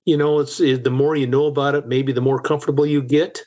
you 0.05 0.17
know 0.17 0.39
it's 0.41 0.61
it, 0.61 0.85
the 0.85 0.91
more 0.91 1.17
you 1.17 1.27
know 1.27 1.47
about 1.47 1.75
it 1.75 1.87
maybe 1.87 2.13
the 2.13 2.21
more 2.21 2.41
comfortable 2.41 2.87
you 2.87 3.03
get. 3.03 3.43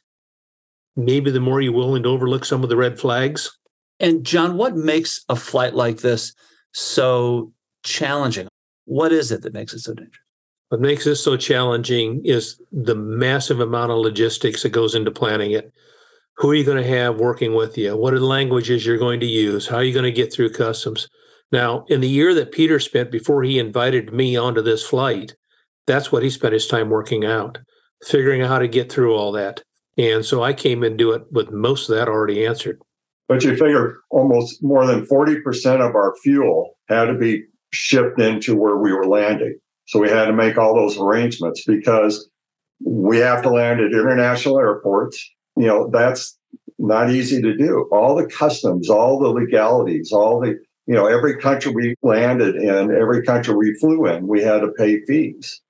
Maybe 0.95 1.31
the 1.31 1.39
more 1.39 1.59
you're 1.59 1.73
willing 1.73 2.03
to 2.03 2.09
overlook 2.09 2.45
some 2.45 2.63
of 2.63 2.69
the 2.69 2.77
red 2.77 2.99
flags. 2.99 3.57
And 3.99 4.25
john 4.25 4.57
what 4.57 4.75
makes 4.75 5.23
a 5.29 5.35
flight 5.35 5.73
like 5.73 5.99
this 5.99 6.33
so 6.73 7.51
challenging? 7.83 8.47
What 8.85 9.11
is 9.11 9.31
it 9.31 9.43
that 9.43 9.53
makes 9.53 9.73
it 9.73 9.79
so 9.79 9.93
dangerous? 9.93 10.17
What 10.69 10.81
makes 10.81 11.05
this 11.05 11.23
so 11.23 11.37
challenging 11.37 12.21
is 12.25 12.59
the 12.71 12.95
massive 12.95 13.59
amount 13.59 13.91
of 13.91 13.99
logistics 13.99 14.63
that 14.63 14.69
goes 14.69 14.95
into 14.95 15.11
planning 15.11 15.51
it. 15.51 15.71
Who 16.37 16.49
are 16.49 16.55
you 16.55 16.63
going 16.63 16.81
to 16.81 16.89
have 16.89 17.19
working 17.19 17.53
with 17.53 17.77
you? 17.77 17.95
What 17.95 18.13
are 18.13 18.19
the 18.19 18.25
languages 18.25 18.83
you're 18.83 18.97
going 18.97 19.19
to 19.19 19.27
use? 19.27 19.67
How 19.67 19.77
are 19.77 19.83
you 19.83 19.93
going 19.93 20.05
to 20.05 20.11
get 20.11 20.33
through 20.33 20.49
customs 20.49 21.07
now, 21.53 21.85
in 21.87 22.01
the 22.01 22.09
year 22.09 22.33
that 22.33 22.51
Peter 22.51 22.79
spent 22.79 23.11
before 23.11 23.43
he 23.43 23.59
invited 23.59 24.11
me 24.11 24.35
onto 24.35 24.63
this 24.63 24.83
flight, 24.83 25.35
that's 25.85 26.11
what 26.11 26.23
he 26.23 26.31
spent 26.31 26.53
his 26.53 26.65
time 26.65 26.89
working 26.89 27.23
out, 27.23 27.59
figuring 28.03 28.41
out 28.41 28.49
how 28.49 28.57
to 28.57 28.67
get 28.67 28.91
through 28.91 29.15
all 29.15 29.31
that. 29.33 29.61
And 29.95 30.25
so 30.25 30.41
I 30.41 30.53
came 30.53 30.83
into 30.83 31.11
it 31.11 31.21
with 31.31 31.51
most 31.51 31.89
of 31.89 31.95
that 31.95 32.07
already 32.07 32.43
answered. 32.43 32.81
But 33.27 33.43
you 33.43 33.51
figure 33.51 33.99
almost 34.09 34.63
more 34.63 34.87
than 34.87 35.05
40% 35.05 35.87
of 35.87 35.93
our 35.93 36.15
fuel 36.23 36.71
had 36.89 37.05
to 37.05 37.13
be 37.13 37.43
shipped 37.71 38.19
into 38.19 38.55
where 38.55 38.77
we 38.77 38.91
were 38.91 39.05
landing. 39.05 39.55
So 39.85 39.99
we 39.99 40.09
had 40.09 40.25
to 40.25 40.33
make 40.33 40.57
all 40.57 40.73
those 40.73 40.97
arrangements 40.97 41.63
because 41.67 42.29
we 42.83 43.19
have 43.19 43.43
to 43.43 43.49
land 43.49 43.79
at 43.79 43.91
international 43.91 44.57
airports. 44.57 45.23
You 45.55 45.67
know, 45.67 45.89
that's 45.91 46.35
not 46.79 47.11
easy 47.11 47.43
to 47.43 47.55
do. 47.55 47.87
All 47.91 48.15
the 48.15 48.25
customs, 48.25 48.89
all 48.89 49.19
the 49.19 49.29
legalities, 49.29 50.11
all 50.11 50.39
the 50.39 50.57
you 50.85 50.93
know, 50.93 51.05
every 51.05 51.37
country 51.37 51.71
we 51.71 51.95
landed 52.01 52.55
in, 52.55 52.91
every 52.91 53.23
country 53.23 53.55
we 53.55 53.73
flew 53.75 54.05
in, 54.05 54.27
we 54.27 54.41
had 54.41 54.59
to 54.59 54.69
pay 54.69 55.01
fees 55.05 55.61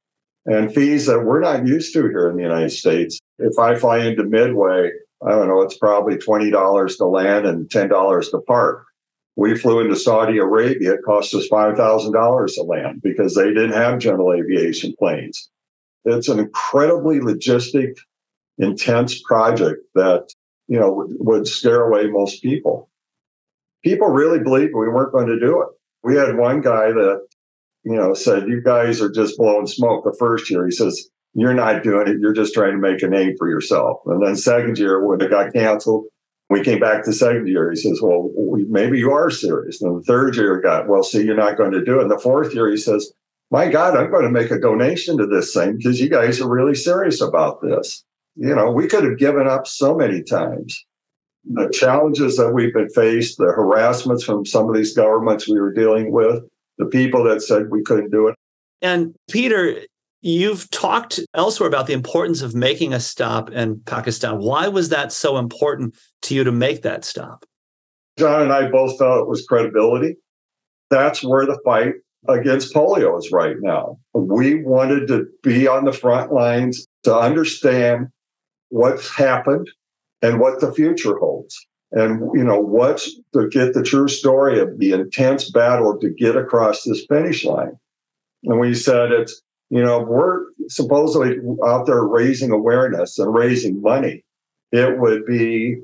and 0.46 0.74
fees 0.74 1.05
that 1.05 1.24
we're 1.24 1.39
not 1.39 1.67
used 1.67 1.93
to 1.93 2.01
here 2.01 2.29
in 2.29 2.36
the 2.36 2.43
United 2.43 2.72
States. 2.72 3.20
If 3.39 3.58
I 3.60 3.75
fly 3.75 4.00
into 4.00 4.24
Midway, 4.24 4.91
I 5.25 5.29
don't 5.32 5.48
know, 5.48 5.62
it's 5.62 5.77
probably 5.77 6.15
$20 6.15 6.98
to 6.98 7.05
land 7.05 7.46
and 7.46 7.70
$10 7.70 8.32
to 8.32 8.41
park. 8.41 8.86
We 9.36 9.58
flew 9.58 9.79
into 9.79 9.96
Saudi 9.96 10.38
Arabia, 10.38 10.93
it 10.93 11.03
cost 11.05 11.34
us 11.34 11.48
$5,000 11.48 12.55
to 12.55 12.63
land 12.63 13.01
because 13.01 13.34
they 13.36 13.48
didn't 13.48 13.72
have 13.72 14.00
general 14.00 14.34
aviation 14.34 14.93
planes. 15.00 15.50
It's 16.05 16.27
an 16.27 16.39
incredibly 16.39 17.20
logistic, 17.20 17.96
intense 18.58 19.22
project 19.22 19.82
that, 19.96 20.27
you 20.67 20.79
know, 20.79 20.91
would, 20.91 21.15
would 21.20 21.48
scare 21.48 21.86
away 21.86 22.08
most 22.08 22.43
people 22.43 22.89
people 23.84 24.08
really 24.08 24.40
believed 24.40 24.74
we 24.74 24.90
weren't 24.90 25.13
going 25.13 25.28
to 25.28 25.40
do 25.40 25.62
it. 25.62 25.68
We 26.04 26.16
had 26.16 26.38
one 26.38 26.62
guy 26.62 26.92
that, 26.92 27.28
you 27.84 27.96
know, 27.96 28.13
said, 28.13 28.48
You 28.48 28.62
guys 28.62 29.02
are 29.02 29.12
just 29.12 29.38
blowing 29.38 29.68
smoke 29.68 30.04
the 30.04 30.16
first 30.18 30.50
year. 30.50 30.66
He 30.66 30.72
says, 30.72 31.10
You're 31.34 31.54
not 31.54 31.84
doing 31.84 32.08
it. 32.08 32.18
You're 32.20 32.34
just 32.34 32.54
trying 32.54 32.74
to 32.74 32.78
make 32.78 33.02
a 33.02 33.08
name 33.08 33.36
for 33.38 33.50
yourself. 33.50 34.00
And 34.06 34.25
then 34.25 34.36
second 34.36 34.78
year, 34.78 35.06
when 35.06 35.22
it 35.22 35.30
got 35.30 35.54
canceled, 35.54 36.06
we 36.50 36.63
came 36.63 36.80
back 36.80 37.04
the 37.04 37.13
second 37.13 37.48
year. 37.48 37.70
He 37.70 37.78
says, 37.78 38.00
Well, 38.02 38.32
maybe 38.70 39.00
you 39.00 39.12
are 39.12 39.30
serious. 39.30 39.82
And 39.82 40.00
the 40.00 40.04
third 40.04 40.36
year 40.36 40.60
got, 40.62 40.88
Well, 40.88 41.04
see, 41.04 41.24
you're 41.24 41.36
not 41.36 41.58
going 41.58 41.72
to 41.72 41.84
do 41.84 42.00
it. 42.00 42.04
And 42.04 42.12
the 42.12 42.20
fourth 42.20 42.54
year, 42.54 42.70
he 42.70 42.78
says, 42.78 43.12
My 43.52 43.70
God, 43.70 43.96
I'm 43.96 44.12
going 44.12 44.24
to 44.24 44.32
make 44.32 44.52
a 44.52 44.60
donation 44.60 45.18
to 45.18 45.28
this 45.28 45.54
thing 45.54 45.78
because 45.78 46.00
you 46.00 46.10
guys 46.10 46.42
are 46.42 46.50
really 46.50 46.75
serious 46.75 47.22
about 47.22 47.62
this. 47.62 48.04
You 48.36 48.56
know, 48.56 48.72
we 48.72 48.88
could 48.88 49.04
have 49.04 49.20
given 49.20 49.48
up 49.48 49.68
so 49.68 49.96
many 49.96 50.24
times 50.24 50.86
the 51.45 51.69
challenges 51.69 52.38
that 52.38 52.51
we've 52.51 52.73
been 52.73 52.89
faced, 52.89 53.38
the 53.38 53.45
harassments 53.45 54.23
from 54.23 54.45
some 54.45 54.69
of 54.69 54.75
these 54.75 54.93
governments 54.95 55.47
we 55.47 55.59
were 55.59 55.73
dealing 55.73 56.12
with, 56.12 56.43
the 56.77 56.85
people 56.85 57.23
that 57.25 57.41
said 57.41 57.69
we 57.69 57.83
couldn't 57.83 58.12
do 58.12 58.27
it. 58.27 58.35
And 58.81 59.15
Peter, 59.29 59.81
you've 60.21 60.69
talked 60.71 61.19
elsewhere 61.33 61.67
about 61.67 61.88
the 61.88 61.93
importance 61.93 62.41
of 62.41 62.55
making 62.55 62.93
a 62.93 63.00
stop 63.00 63.51
in 63.51 63.81
Pakistan. 63.81 64.39
Why 64.39 64.67
was 64.67 64.89
that 64.89 65.12
so 65.12 65.38
important 65.38 65.95
to 66.23 66.35
you 66.35 66.43
to 66.43 66.51
make 66.51 66.81
that 66.83 67.05
stop? 67.05 67.45
John 68.17 68.43
and 68.43 68.53
I 68.53 68.69
both 68.69 68.97
felt 68.97 69.21
it 69.21 69.27
was 69.27 69.45
credibility. 69.45 70.15
That's 70.89 71.23
where 71.23 71.45
the 71.45 71.59
fight 71.65 71.95
against 72.27 72.73
polio 72.73 73.17
is 73.17 73.31
right 73.31 73.55
now. 73.59 73.97
We 74.13 74.63
wanted 74.63 75.07
to 75.07 75.25
be 75.41 75.67
on 75.67 75.85
the 75.85 75.91
front 75.91 76.31
lines 76.31 76.88
to 77.03 77.17
understand 77.17 78.07
what's 78.69 79.13
happened, 79.13 79.69
and 80.24 80.39
what 80.39 80.60
the 80.60 80.74
future 80.74 81.18
holds. 81.18 81.56
And, 81.92 82.22
you 82.34 82.44
know, 82.44 82.60
what 82.60 83.06
to 83.34 83.48
get 83.50 83.75
the 83.75 83.84
true 83.84 84.08
story 84.08 84.60
of 84.60 84.80
the 84.80 84.94
intense 84.94 85.51
battle 85.51 86.00
to 86.00 86.10
get 86.10 86.36
across 86.36 86.82
this 86.84 87.06
finish 87.08 87.46
line. 87.46 87.77
And 88.46 88.60
we 88.60 88.74
said 88.74 89.12
it's, 89.12 89.44
you 89.70 89.84
know, 89.84 90.01
we're 90.01 90.46
supposedly 90.70 91.38
out 91.63 91.86
there 91.86 92.03
raising 92.03 92.50
awareness 92.50 93.20
and 93.20 93.32
raising 93.32 93.80
money. 93.80 94.24
it 94.72 95.00
would 95.00 95.24
be 95.27 95.77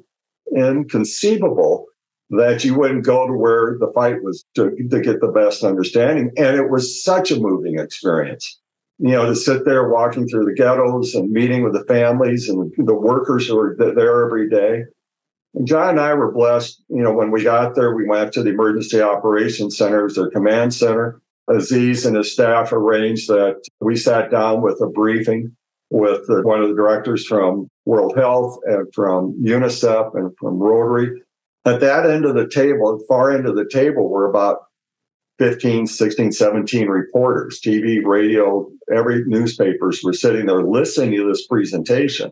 inconceivable 0.55 1.85
that 2.31 2.63
you 2.63 2.75
wouldn't 2.75 3.05
go 3.05 3.27
to 3.27 3.33
where 3.33 3.77
the 3.79 3.91
fight 3.93 4.23
was 4.23 4.43
to, 4.55 4.71
to 4.89 4.99
get 4.99 5.21
the 5.21 5.27
best 5.27 5.63
understanding. 5.63 6.31
And 6.37 6.55
it 6.55 6.71
was 6.71 7.03
such 7.03 7.29
a 7.29 7.39
moving 7.39 7.77
experience. 7.77 8.59
You 8.99 9.11
know, 9.11 9.25
to 9.25 9.35
sit 9.35 9.63
there 9.65 9.89
walking 9.89 10.27
through 10.27 10.45
the 10.45 10.53
ghettos 10.53 11.15
and 11.15 11.31
meeting 11.31 11.63
with 11.63 11.73
the 11.73 11.85
families 11.85 12.49
and 12.49 12.71
the 12.77 12.93
workers 12.93 13.47
who 13.47 13.57
are 13.57 13.75
there 13.77 14.25
every 14.25 14.49
day. 14.49 14.83
And 15.55 15.65
John 15.65 15.91
and 15.91 15.99
I 15.99 16.13
were 16.13 16.31
blessed. 16.31 16.83
You 16.89 17.01
know, 17.01 17.13
when 17.13 17.31
we 17.31 17.43
got 17.43 17.75
there, 17.75 17.95
we 17.95 18.07
went 18.07 18.33
to 18.33 18.43
the 18.43 18.49
Emergency 18.49 19.01
Operations 19.01 19.77
Center, 19.77 20.05
as 20.05 20.15
their 20.15 20.29
command 20.29 20.73
center. 20.73 21.21
Aziz 21.47 22.05
and 22.05 22.15
his 22.15 22.31
staff 22.31 22.71
arranged 22.71 23.27
that 23.29 23.61
we 23.79 23.95
sat 23.95 24.29
down 24.29 24.61
with 24.61 24.79
a 24.81 24.87
briefing 24.87 25.55
with 25.89 26.25
one 26.27 26.61
of 26.61 26.69
the 26.69 26.75
directors 26.75 27.25
from 27.25 27.67
World 27.85 28.15
Health 28.15 28.59
and 28.65 28.87
from 28.93 29.35
UNICEF 29.41 30.13
and 30.13 30.31
from 30.37 30.59
Rotary. 30.59 31.21
At 31.65 31.79
that 31.79 32.05
end 32.05 32.25
of 32.25 32.35
the 32.35 32.47
table, 32.47 32.99
far 33.07 33.31
end 33.31 33.47
of 33.47 33.55
the 33.55 33.67
table, 33.71 34.09
were 34.09 34.29
about 34.29 34.59
15, 35.39 35.87
16, 35.87 36.33
17 36.33 36.87
reporters, 36.87 37.61
TV, 37.65 38.03
radio, 38.03 38.69
every 38.93 39.23
newspapers 39.25 40.01
were 40.03 40.13
sitting 40.13 40.45
there 40.45 40.63
listening 40.63 41.15
to 41.15 41.27
this 41.27 41.47
presentation. 41.47 42.31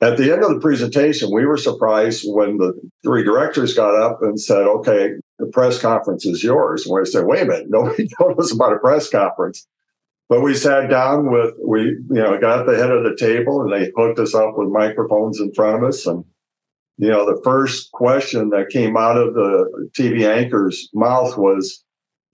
At 0.00 0.16
the 0.16 0.32
end 0.32 0.44
of 0.44 0.50
the 0.50 0.60
presentation, 0.60 1.30
we 1.32 1.46
were 1.46 1.56
surprised 1.56 2.24
when 2.26 2.58
the 2.58 2.72
three 3.02 3.24
directors 3.24 3.74
got 3.74 3.94
up 3.94 4.22
and 4.22 4.40
said, 4.40 4.66
okay, 4.66 5.10
the 5.38 5.46
press 5.46 5.80
conference 5.80 6.26
is 6.26 6.42
yours. 6.42 6.84
And 6.84 6.94
we 6.94 7.04
said, 7.04 7.26
wait 7.26 7.42
a 7.42 7.46
minute, 7.46 7.66
nobody 7.68 8.08
told 8.18 8.38
us 8.38 8.52
about 8.52 8.74
a 8.74 8.78
press 8.78 9.08
conference. 9.08 9.66
But 10.28 10.42
we 10.42 10.54
sat 10.54 10.90
down 10.90 11.32
with, 11.32 11.54
we, 11.64 11.82
you 11.82 12.06
know, 12.10 12.38
got 12.38 12.66
the 12.66 12.76
head 12.76 12.90
of 12.90 13.02
the 13.02 13.16
table 13.16 13.62
and 13.62 13.72
they 13.72 13.90
hooked 13.96 14.18
us 14.18 14.34
up 14.34 14.54
with 14.56 14.68
microphones 14.68 15.40
in 15.40 15.54
front 15.54 15.82
of 15.82 15.88
us. 15.88 16.06
And, 16.06 16.24
you 16.98 17.08
know, 17.08 17.24
the 17.24 17.40
first 17.42 17.90
question 17.92 18.50
that 18.50 18.68
came 18.68 18.96
out 18.96 19.16
of 19.16 19.34
the 19.34 19.90
TV 19.96 20.28
anchor's 20.28 20.90
mouth 20.92 21.38
was, 21.38 21.84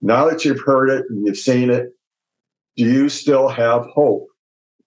now 0.01 0.29
that 0.29 0.45
you've 0.45 0.61
heard 0.61 0.89
it 0.89 1.05
and 1.09 1.25
you've 1.25 1.37
seen 1.37 1.69
it, 1.69 1.89
do 2.75 2.83
you 2.83 3.09
still 3.09 3.47
have 3.47 3.85
hope 3.85 4.27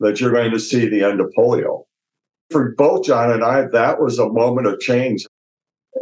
that 0.00 0.20
you're 0.20 0.32
going 0.32 0.50
to 0.50 0.60
see 0.60 0.88
the 0.88 1.02
end 1.02 1.20
of 1.20 1.32
polio? 1.36 1.84
For 2.50 2.74
both 2.76 3.04
John 3.04 3.30
and 3.30 3.44
I, 3.44 3.66
that 3.72 4.00
was 4.00 4.18
a 4.18 4.28
moment 4.28 4.66
of 4.66 4.80
change. 4.80 5.26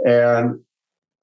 And 0.04 0.60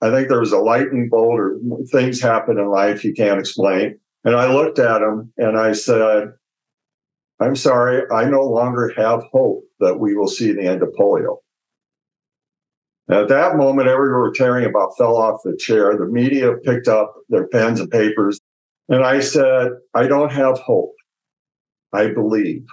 I 0.01 0.09
think 0.09 0.27
there 0.27 0.39
was 0.39 0.51
a 0.51 0.57
lightning 0.57 1.07
bolt 1.09 1.39
or 1.39 1.59
things 1.91 2.21
happen 2.21 2.57
in 2.57 2.67
life 2.67 3.03
you 3.03 3.13
can't 3.13 3.39
explain. 3.39 3.99
And 4.25 4.35
I 4.35 4.53
looked 4.53 4.79
at 4.79 5.01
him 5.01 5.31
and 5.37 5.57
I 5.57 5.73
said, 5.73 6.33
I'm 7.39 7.55
sorry, 7.55 8.03
I 8.11 8.25
no 8.25 8.43
longer 8.43 8.93
have 8.95 9.23
hope 9.31 9.63
that 9.79 9.99
we 9.99 10.15
will 10.15 10.27
see 10.27 10.51
the 10.51 10.65
end 10.65 10.81
of 10.81 10.89
polio. 10.97 11.37
At 13.09 13.27
that 13.27 13.57
moment, 13.57 13.89
every 13.89 14.09
Rotarian 14.09 14.69
about 14.69 14.97
fell 14.97 15.17
off 15.17 15.41
the 15.43 15.57
chair. 15.57 15.97
The 15.97 16.05
media 16.05 16.53
picked 16.63 16.87
up 16.87 17.13
their 17.29 17.47
pens 17.47 17.79
and 17.79 17.91
papers. 17.91 18.39
And 18.89 19.03
I 19.03 19.19
said, 19.19 19.71
I 19.93 20.07
don't 20.07 20.31
have 20.31 20.59
hope. 20.59 20.93
I 21.91 22.07
believe. 22.11 22.65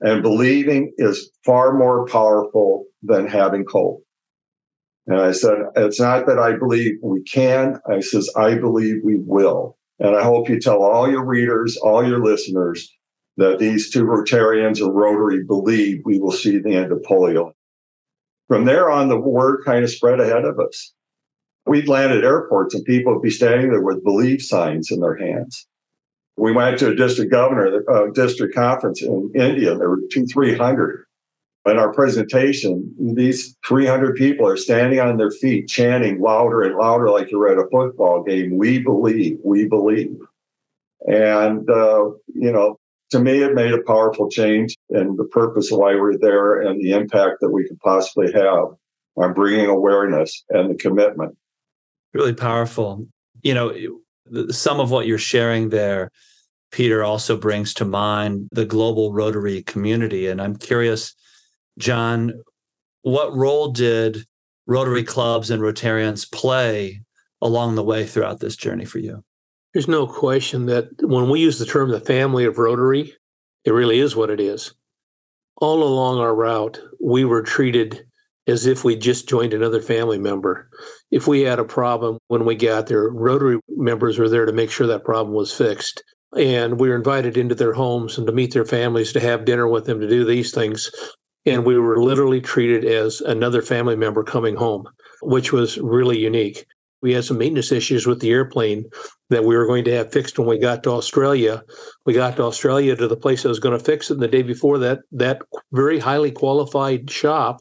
And 0.00 0.22
believing 0.22 0.92
is 0.98 1.30
far 1.44 1.76
more 1.76 2.06
powerful 2.06 2.86
than 3.02 3.26
having 3.26 3.64
hope. 3.70 4.02
And 5.06 5.20
I 5.20 5.32
said, 5.32 5.56
it's 5.76 6.00
not 6.00 6.26
that 6.26 6.38
I 6.38 6.56
believe 6.56 6.92
we 7.02 7.22
can. 7.24 7.80
I 7.90 8.00
says, 8.00 8.30
I 8.36 8.54
believe 8.54 8.96
we 9.02 9.16
will. 9.16 9.76
And 9.98 10.16
I 10.16 10.22
hope 10.22 10.48
you 10.48 10.60
tell 10.60 10.82
all 10.82 11.10
your 11.10 11.24
readers, 11.24 11.76
all 11.78 12.06
your 12.06 12.24
listeners, 12.24 12.90
that 13.36 13.58
these 13.58 13.90
two 13.90 14.04
Rotarians 14.04 14.86
of 14.86 14.94
Rotary 14.94 15.42
believe 15.44 16.02
we 16.04 16.18
will 16.20 16.32
see 16.32 16.58
the 16.58 16.74
end 16.74 16.92
of 16.92 16.98
polio. 17.00 17.52
From 18.50 18.64
there 18.64 18.90
on, 18.90 19.08
the 19.08 19.16
word 19.16 19.62
kind 19.64 19.84
of 19.84 19.90
spread 19.90 20.18
ahead 20.18 20.44
of 20.44 20.58
us. 20.58 20.92
We'd 21.66 21.86
land 21.86 22.12
at 22.12 22.24
airports 22.24 22.74
and 22.74 22.84
people 22.84 23.12
would 23.14 23.22
be 23.22 23.30
standing 23.30 23.70
there 23.70 23.80
with 23.80 24.02
believe 24.02 24.42
signs 24.42 24.90
in 24.90 24.98
their 24.98 25.14
hands. 25.14 25.68
We 26.36 26.50
went 26.50 26.76
to 26.80 26.88
a 26.88 26.96
district 26.96 27.30
governor, 27.30 27.84
uh, 27.88 28.06
district 28.12 28.56
conference 28.56 29.02
in 29.02 29.30
India. 29.36 29.76
There 29.76 29.88
were 29.88 30.00
two, 30.10 30.26
300 30.26 31.04
in 31.66 31.78
our 31.78 31.92
presentation, 31.92 32.92
these 33.14 33.56
300 33.68 34.16
people 34.16 34.48
are 34.48 34.56
standing 34.56 34.98
on 34.98 35.16
their 35.16 35.30
feet, 35.30 35.68
chanting 35.68 36.20
louder 36.20 36.62
and 36.62 36.74
louder, 36.74 37.08
like 37.10 37.30
you're 37.30 37.52
at 37.52 37.58
a 37.58 37.68
football 37.70 38.24
game. 38.24 38.56
We 38.56 38.80
believe, 38.80 39.38
we 39.44 39.68
believe. 39.68 40.16
And, 41.06 41.70
uh, 41.70 42.10
you 42.34 42.50
know, 42.50 42.78
to 43.10 43.20
me, 43.20 43.42
it 43.42 43.54
made 43.54 43.74
a 43.74 43.82
powerful 43.82 44.28
change 44.28 44.74
in 44.90 45.16
the 45.16 45.24
purpose 45.24 45.72
of 45.72 45.78
why 45.78 45.94
we're 45.94 46.18
there 46.18 46.60
and 46.60 46.80
the 46.80 46.92
impact 46.92 47.40
that 47.40 47.50
we 47.50 47.66
could 47.66 47.78
possibly 47.80 48.32
have 48.32 48.68
on 49.16 49.34
bringing 49.34 49.66
awareness 49.66 50.44
and 50.50 50.70
the 50.70 50.74
commitment. 50.74 51.36
Really 52.14 52.34
powerful. 52.34 53.06
You 53.42 53.54
know, 53.54 54.50
some 54.50 54.80
of 54.80 54.90
what 54.90 55.06
you're 55.06 55.18
sharing 55.18 55.68
there, 55.68 56.10
Peter, 56.72 57.04
also 57.04 57.36
brings 57.36 57.74
to 57.74 57.84
mind 57.84 58.48
the 58.52 58.66
global 58.66 59.12
Rotary 59.12 59.62
community. 59.62 60.28
And 60.28 60.40
I'm 60.40 60.56
curious 60.56 61.14
John, 61.78 62.42
what 63.02 63.34
role 63.34 63.72
did 63.72 64.24
Rotary 64.66 65.02
clubs 65.02 65.50
and 65.50 65.62
Rotarians 65.62 66.30
play 66.30 67.00
along 67.40 67.74
the 67.74 67.82
way 67.82 68.06
throughout 68.06 68.40
this 68.40 68.56
journey 68.56 68.84
for 68.84 68.98
you? 68.98 69.24
There's 69.72 69.88
no 69.88 70.06
question 70.06 70.66
that 70.66 70.88
when 71.02 71.30
we 71.30 71.40
use 71.40 71.58
the 71.58 71.66
term 71.66 71.90
the 71.90 72.00
family 72.00 72.44
of 72.44 72.58
Rotary, 72.58 73.14
it 73.64 73.70
really 73.70 74.00
is 74.00 74.14
what 74.16 74.30
it 74.30 74.40
is. 74.40 74.74
All 75.60 75.82
along 75.82 76.18
our 76.18 76.34
route, 76.34 76.80
we 77.00 77.24
were 77.24 77.42
treated 77.42 78.04
as 78.46 78.66
if 78.66 78.82
we 78.82 78.96
just 78.96 79.28
joined 79.28 79.52
another 79.52 79.80
family 79.80 80.18
member. 80.18 80.68
If 81.10 81.26
we 81.26 81.42
had 81.42 81.58
a 81.58 81.64
problem 81.64 82.18
when 82.28 82.44
we 82.44 82.56
got 82.56 82.86
there, 82.86 83.08
Rotary 83.10 83.60
members 83.68 84.18
were 84.18 84.28
there 84.28 84.46
to 84.46 84.52
make 84.52 84.70
sure 84.70 84.86
that 84.86 85.04
problem 85.04 85.34
was 85.34 85.52
fixed. 85.52 86.02
And 86.36 86.80
we 86.80 86.88
were 86.88 86.96
invited 86.96 87.36
into 87.36 87.54
their 87.54 87.74
homes 87.74 88.16
and 88.16 88.26
to 88.26 88.32
meet 88.32 88.52
their 88.52 88.64
families, 88.64 89.12
to 89.12 89.20
have 89.20 89.44
dinner 89.44 89.68
with 89.68 89.84
them, 89.84 90.00
to 90.00 90.08
do 90.08 90.24
these 90.24 90.52
things 90.52 90.90
and 91.46 91.64
we 91.64 91.78
were 91.78 92.02
literally 92.02 92.40
treated 92.40 92.84
as 92.84 93.20
another 93.20 93.62
family 93.62 93.96
member 93.96 94.22
coming 94.22 94.56
home, 94.56 94.84
which 95.22 95.52
was 95.52 95.78
really 95.78 96.18
unique. 96.18 96.66
We 97.02 97.12
had 97.12 97.24
some 97.24 97.38
maintenance 97.38 97.72
issues 97.72 98.06
with 98.06 98.20
the 98.20 98.30
airplane 98.30 98.84
that 99.30 99.44
we 99.44 99.56
were 99.56 99.66
going 99.66 99.84
to 99.84 99.94
have 99.94 100.12
fixed 100.12 100.38
when 100.38 100.48
we 100.48 100.58
got 100.58 100.82
to 100.82 100.90
Australia. 100.90 101.62
We 102.04 102.12
got 102.12 102.36
to 102.36 102.42
Australia 102.42 102.94
to 102.96 103.08
the 103.08 103.16
place 103.16 103.42
that 103.42 103.48
was 103.48 103.60
going 103.60 103.78
to 103.78 103.84
fix 103.84 104.10
it. 104.10 104.14
And 104.14 104.22
the 104.22 104.28
day 104.28 104.42
before 104.42 104.78
that, 104.78 105.00
that 105.12 105.40
very 105.72 105.98
highly 105.98 106.30
qualified 106.30 107.10
shop 107.10 107.60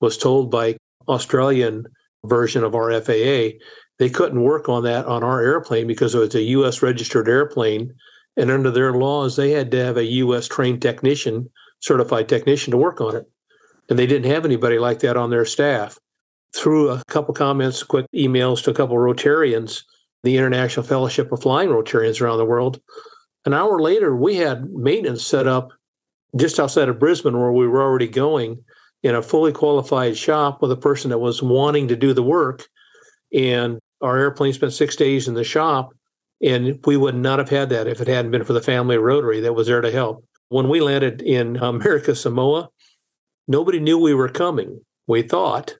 was 0.00 0.16
told 0.16 0.50
by 0.50 0.76
Australian 1.08 1.84
version 2.24 2.64
of 2.64 2.74
our 2.74 2.92
FAA 3.00 3.58
they 3.98 4.10
couldn't 4.10 4.42
work 4.42 4.68
on 4.68 4.84
that 4.84 5.06
on 5.06 5.24
our 5.24 5.40
airplane 5.40 5.86
because 5.86 6.14
it 6.14 6.18
was 6.18 6.34
a 6.34 6.42
U.S. 6.42 6.82
registered 6.82 7.28
airplane, 7.28 7.94
and 8.36 8.50
under 8.50 8.70
their 8.70 8.92
laws, 8.92 9.36
they 9.36 9.50
had 9.50 9.70
to 9.70 9.82
have 9.82 9.96
a 9.96 10.04
U.S. 10.04 10.48
trained 10.48 10.82
technician 10.82 11.50
certified 11.80 12.28
technician 12.28 12.70
to 12.70 12.76
work 12.76 13.00
on 13.00 13.14
it. 13.14 13.24
And 13.88 13.98
they 13.98 14.06
didn't 14.06 14.30
have 14.30 14.44
anybody 14.44 14.78
like 14.78 15.00
that 15.00 15.16
on 15.16 15.30
their 15.30 15.44
staff. 15.44 15.98
Through 16.54 16.90
a 16.90 17.02
couple 17.08 17.34
comments, 17.34 17.82
quick 17.82 18.06
emails 18.14 18.64
to 18.64 18.70
a 18.70 18.74
couple 18.74 18.96
Rotarians, 18.96 19.82
the 20.22 20.36
International 20.36 20.84
Fellowship 20.84 21.30
of 21.32 21.42
Flying 21.42 21.68
Rotarians 21.68 22.20
around 22.20 22.38
the 22.38 22.44
world, 22.44 22.80
an 23.46 23.54
hour 23.54 23.80
later, 23.80 24.14
we 24.14 24.36
had 24.36 24.68
maintenance 24.70 25.24
set 25.24 25.46
up 25.46 25.72
just 26.36 26.58
outside 26.58 26.88
of 26.88 26.98
Brisbane 26.98 27.38
where 27.38 27.52
we 27.52 27.68
were 27.68 27.80
already 27.80 28.08
going 28.08 28.64
in 29.02 29.14
a 29.14 29.22
fully 29.22 29.52
qualified 29.52 30.16
shop 30.16 30.60
with 30.60 30.72
a 30.72 30.76
person 30.76 31.10
that 31.10 31.18
was 31.18 31.42
wanting 31.42 31.86
to 31.88 31.96
do 31.96 32.12
the 32.12 32.24
work. 32.24 32.66
And 33.32 33.78
our 34.02 34.18
airplane 34.18 34.52
spent 34.52 34.72
six 34.72 34.96
days 34.96 35.28
in 35.28 35.34
the 35.34 35.44
shop. 35.44 35.92
And 36.42 36.78
we 36.84 36.96
would 36.96 37.14
not 37.14 37.38
have 37.38 37.48
had 37.48 37.70
that 37.70 37.86
if 37.86 38.00
it 38.00 38.08
hadn't 38.08 38.32
been 38.32 38.44
for 38.44 38.52
the 38.52 38.60
family 38.60 38.98
Rotary 38.98 39.40
that 39.40 39.54
was 39.54 39.68
there 39.68 39.80
to 39.80 39.92
help. 39.92 40.24
When 40.48 40.68
we 40.68 40.80
landed 40.80 41.22
in 41.22 41.56
America 41.56 42.14
Samoa, 42.16 42.68
nobody 43.46 43.78
knew 43.78 43.98
we 43.98 44.12
were 44.12 44.28
coming. 44.28 44.80
We 45.06 45.22
thought. 45.22 45.76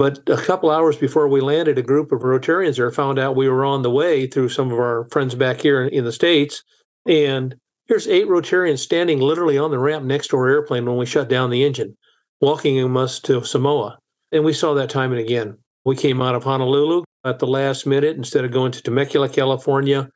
But 0.00 0.26
a 0.30 0.38
couple 0.38 0.70
hours 0.70 0.96
before 0.96 1.28
we 1.28 1.42
landed, 1.42 1.76
a 1.76 1.82
group 1.82 2.10
of 2.10 2.22
Rotarians 2.22 2.76
there 2.76 2.90
found 2.90 3.18
out 3.18 3.36
we 3.36 3.50
were 3.50 3.66
on 3.66 3.82
the 3.82 3.90
way 3.90 4.26
through 4.26 4.48
some 4.48 4.72
of 4.72 4.78
our 4.78 5.06
friends 5.10 5.34
back 5.34 5.60
here 5.60 5.84
in 5.84 6.04
the 6.04 6.10
States. 6.10 6.62
And 7.06 7.54
here's 7.86 8.08
eight 8.08 8.26
Rotarians 8.26 8.78
standing 8.78 9.20
literally 9.20 9.58
on 9.58 9.70
the 9.70 9.78
ramp 9.78 10.06
next 10.06 10.28
to 10.28 10.38
our 10.38 10.48
airplane 10.48 10.86
when 10.86 10.96
we 10.96 11.04
shut 11.04 11.28
down 11.28 11.50
the 11.50 11.64
engine, 11.64 11.98
welcoming 12.40 12.96
us 12.96 13.20
to 13.20 13.44
Samoa. 13.44 13.98
And 14.32 14.42
we 14.42 14.54
saw 14.54 14.72
that 14.72 14.88
time 14.88 15.12
and 15.12 15.20
again. 15.20 15.58
We 15.84 15.96
came 15.96 16.22
out 16.22 16.34
of 16.34 16.44
Honolulu 16.44 17.02
at 17.26 17.38
the 17.38 17.46
last 17.46 17.86
minute 17.86 18.16
instead 18.16 18.46
of 18.46 18.52
going 18.52 18.72
to 18.72 18.82
Temecula, 18.82 19.28
California 19.28 20.08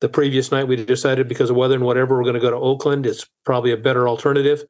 the 0.00 0.08
previous 0.08 0.50
night, 0.50 0.66
we 0.66 0.76
decided 0.76 1.28
because 1.28 1.50
of 1.50 1.56
weather 1.56 1.74
and 1.74 1.84
whatever, 1.84 2.16
we're 2.16 2.24
going 2.24 2.34
to 2.34 2.40
go 2.40 2.50
to 2.50 2.56
Oakland. 2.56 3.06
It's 3.06 3.26
probably 3.44 3.70
a 3.70 3.76
better 3.76 4.08
alternative. 4.08 4.64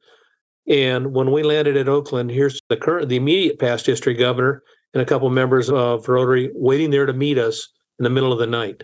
And 0.67 1.13
when 1.13 1.31
we 1.31 1.43
landed 1.43 1.77
at 1.77 1.89
Oakland, 1.89 2.31
here's 2.31 2.59
the 2.69 2.77
current, 2.77 3.09
the 3.09 3.15
immediate 3.15 3.59
past 3.59 3.85
history 3.85 4.13
governor 4.13 4.63
and 4.93 5.01
a 5.01 5.05
couple 5.05 5.29
members 5.29 5.69
of 5.69 6.07
Rotary 6.07 6.51
waiting 6.53 6.91
there 6.91 7.05
to 7.05 7.13
meet 7.13 7.37
us 7.37 7.67
in 7.99 8.03
the 8.03 8.09
middle 8.09 8.31
of 8.31 8.39
the 8.39 8.47
night. 8.47 8.83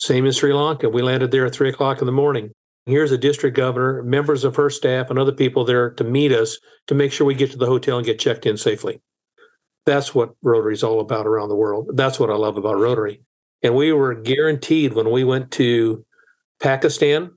Same 0.00 0.26
in 0.26 0.32
Sri 0.32 0.52
Lanka. 0.52 0.88
We 0.88 1.02
landed 1.02 1.30
there 1.30 1.46
at 1.46 1.54
three 1.54 1.68
o'clock 1.68 2.00
in 2.00 2.06
the 2.06 2.12
morning. 2.12 2.52
Here's 2.86 3.12
a 3.12 3.18
district 3.18 3.56
governor, 3.56 4.02
members 4.02 4.44
of 4.44 4.56
her 4.56 4.70
staff, 4.70 5.10
and 5.10 5.18
other 5.18 5.32
people 5.32 5.64
there 5.64 5.90
to 5.90 6.04
meet 6.04 6.32
us 6.32 6.58
to 6.86 6.94
make 6.94 7.12
sure 7.12 7.26
we 7.26 7.34
get 7.34 7.50
to 7.50 7.58
the 7.58 7.66
hotel 7.66 7.98
and 7.98 8.06
get 8.06 8.18
checked 8.18 8.46
in 8.46 8.56
safely. 8.56 9.02
That's 9.84 10.14
what 10.14 10.34
Rotary 10.42 10.74
is 10.74 10.82
all 10.82 11.00
about 11.00 11.26
around 11.26 11.48
the 11.48 11.56
world. 11.56 11.90
That's 11.94 12.18
what 12.18 12.30
I 12.30 12.34
love 12.34 12.56
about 12.56 12.78
Rotary. 12.78 13.22
And 13.62 13.74
we 13.74 13.92
were 13.92 14.14
guaranteed 14.14 14.94
when 14.94 15.10
we 15.10 15.24
went 15.24 15.50
to 15.52 16.04
Pakistan, 16.60 17.32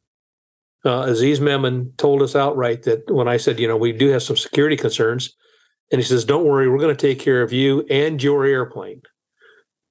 uh, 0.85 1.05
Aziz 1.07 1.39
Memon 1.39 1.93
told 1.97 2.21
us 2.21 2.35
outright 2.35 2.83
that 2.83 3.09
when 3.11 3.27
I 3.27 3.37
said, 3.37 3.59
you 3.59 3.67
know, 3.67 3.77
we 3.77 3.91
do 3.91 4.09
have 4.09 4.23
some 4.23 4.37
security 4.37 4.75
concerns, 4.75 5.35
and 5.91 5.99
he 5.99 6.05
says, 6.05 6.25
don't 6.25 6.45
worry, 6.45 6.69
we're 6.69 6.79
going 6.79 6.95
to 6.95 7.07
take 7.07 7.19
care 7.19 7.41
of 7.41 7.53
you 7.53 7.85
and 7.89 8.21
your 8.21 8.45
airplane. 8.45 9.01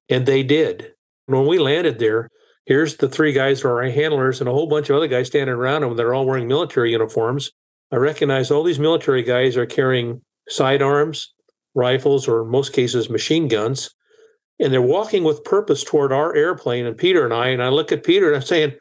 And 0.09 0.25
they 0.25 0.43
did. 0.43 0.93
When 1.27 1.47
we 1.47 1.59
landed 1.59 1.99
there, 1.99 2.29
here's 2.65 2.97
the 2.97 3.07
three 3.07 3.31
guys 3.31 3.61
who 3.61 3.69
are 3.69 3.83
our 3.83 3.89
handlers 3.89 4.41
and 4.41 4.49
a 4.49 4.51
whole 4.51 4.67
bunch 4.67 4.89
of 4.89 4.95
other 4.95 5.07
guys 5.07 5.27
standing 5.27 5.55
around 5.55 5.81
them. 5.81 5.95
They're 5.95 6.13
all 6.13 6.25
wearing 6.25 6.47
military 6.47 6.91
uniforms. 6.91 7.51
I 7.91 7.97
recognize 7.97 8.51
all 8.51 8.63
these 8.63 8.79
military 8.79 9.23
guys 9.23 9.55
are 9.57 9.65
carrying 9.65 10.21
sidearms, 10.49 11.33
rifles, 11.75 12.27
or 12.27 12.41
in 12.41 12.49
most 12.49 12.73
cases, 12.73 13.09
machine 13.09 13.47
guns. 13.47 13.91
And 14.59 14.73
they're 14.73 14.81
walking 14.81 15.23
with 15.23 15.43
purpose 15.43 15.83
toward 15.83 16.11
our 16.11 16.35
airplane 16.35 16.85
and 16.85 16.97
Peter 16.97 17.23
and 17.23 17.33
I. 17.33 17.47
And 17.47 17.63
I 17.63 17.69
look 17.69 17.91
at 17.91 18.03
Peter 18.03 18.27
and 18.27 18.35
I'm 18.35 18.41
saying, 18.41 18.73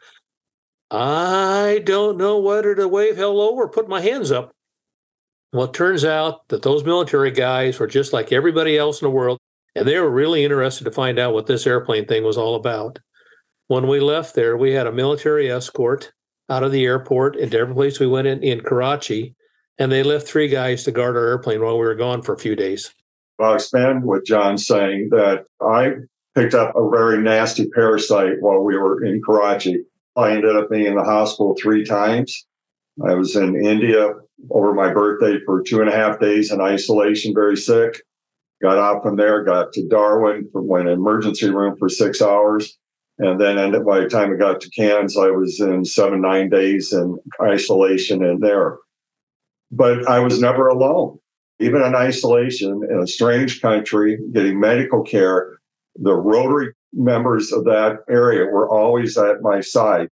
I 0.90 1.82
don't 1.84 2.16
know 2.16 2.38
whether 2.38 2.74
to 2.74 2.88
wave 2.88 3.16
hello 3.16 3.50
or 3.54 3.68
put 3.68 3.88
my 3.88 4.00
hands 4.00 4.32
up. 4.32 4.50
Well, 5.52 5.66
it 5.66 5.74
turns 5.74 6.04
out 6.04 6.48
that 6.48 6.62
those 6.62 6.84
military 6.84 7.30
guys 7.30 7.78
were 7.78 7.86
just 7.86 8.12
like 8.12 8.32
everybody 8.32 8.76
else 8.76 9.00
in 9.00 9.06
the 9.06 9.10
world, 9.10 9.38
and 9.74 9.86
they 9.86 9.98
were 9.98 10.10
really 10.10 10.44
interested 10.44 10.84
to 10.84 10.90
find 10.90 11.18
out 11.18 11.34
what 11.34 11.46
this 11.46 11.66
airplane 11.66 12.06
thing 12.06 12.24
was 12.24 12.36
all 12.36 12.54
about. 12.54 12.98
When 13.68 13.86
we 13.86 14.00
left 14.00 14.34
there, 14.34 14.56
we 14.56 14.72
had 14.72 14.86
a 14.86 14.92
military 14.92 15.50
escort 15.50 16.12
out 16.48 16.64
of 16.64 16.72
the 16.72 16.84
airport 16.84 17.36
into 17.36 17.58
every 17.58 17.74
place 17.74 18.00
we 18.00 18.06
went 18.06 18.26
in 18.26 18.42
in 18.42 18.60
Karachi, 18.60 19.34
and 19.78 19.90
they 19.90 20.02
left 20.02 20.26
three 20.26 20.48
guys 20.48 20.84
to 20.84 20.92
guard 20.92 21.16
our 21.16 21.28
airplane 21.28 21.62
while 21.62 21.78
we 21.78 21.86
were 21.86 21.94
gone 21.94 22.22
for 22.22 22.32
a 22.32 22.38
few 22.38 22.56
days. 22.56 22.92
I'll 23.38 23.54
expand 23.54 24.04
what 24.04 24.26
John's 24.26 24.66
saying 24.66 25.08
that 25.12 25.44
I 25.60 25.92
picked 26.34 26.54
up 26.54 26.74
a 26.76 26.90
very 26.90 27.22
nasty 27.22 27.68
parasite 27.70 28.40
while 28.40 28.60
we 28.60 28.76
were 28.76 29.04
in 29.04 29.22
Karachi. 29.24 29.84
I 30.16 30.32
ended 30.32 30.56
up 30.56 30.70
being 30.70 30.86
in 30.86 30.96
the 30.96 31.04
hospital 31.04 31.56
three 31.60 31.84
times. 31.84 32.46
I 33.06 33.14
was 33.14 33.36
in 33.36 33.64
India 33.64 34.12
over 34.50 34.74
my 34.74 34.92
birthday 34.92 35.38
for 35.44 35.62
two 35.62 35.80
and 35.80 35.88
a 35.88 35.94
half 35.94 36.18
days 36.18 36.50
in 36.50 36.60
isolation, 36.60 37.34
very 37.34 37.56
sick. 37.56 38.02
Got 38.62 38.78
out 38.78 39.02
from 39.02 39.16
there, 39.16 39.42
got 39.44 39.72
to 39.72 39.88
Darwin, 39.88 40.48
went 40.52 40.88
in 40.88 40.94
emergency 40.94 41.48
room 41.48 41.76
for 41.78 41.88
six 41.88 42.20
hours. 42.20 42.76
And 43.18 43.40
then 43.40 43.58
ended, 43.58 43.84
by 43.84 44.00
the 44.00 44.08
time 44.08 44.32
I 44.32 44.36
got 44.36 44.60
to 44.62 44.70
Cairns, 44.70 45.16
I 45.16 45.28
was 45.28 45.60
in 45.60 45.84
seven, 45.84 46.22
nine 46.22 46.48
days 46.48 46.92
in 46.92 47.18
isolation 47.42 48.24
in 48.24 48.40
there. 48.40 48.78
But 49.70 50.08
I 50.08 50.20
was 50.20 50.40
never 50.40 50.68
alone. 50.68 51.18
Even 51.58 51.82
in 51.82 51.94
isolation 51.94 52.80
in 52.90 52.98
a 52.98 53.06
strange 53.06 53.60
country, 53.60 54.18
getting 54.32 54.58
medical 54.58 55.02
care, 55.02 55.58
the 55.96 56.14
Rotary 56.14 56.72
members 56.92 57.52
of 57.52 57.64
that 57.64 57.98
area 58.08 58.46
were 58.46 58.68
always 58.68 59.16
at 59.16 59.42
my 59.42 59.60
side. 59.60 60.08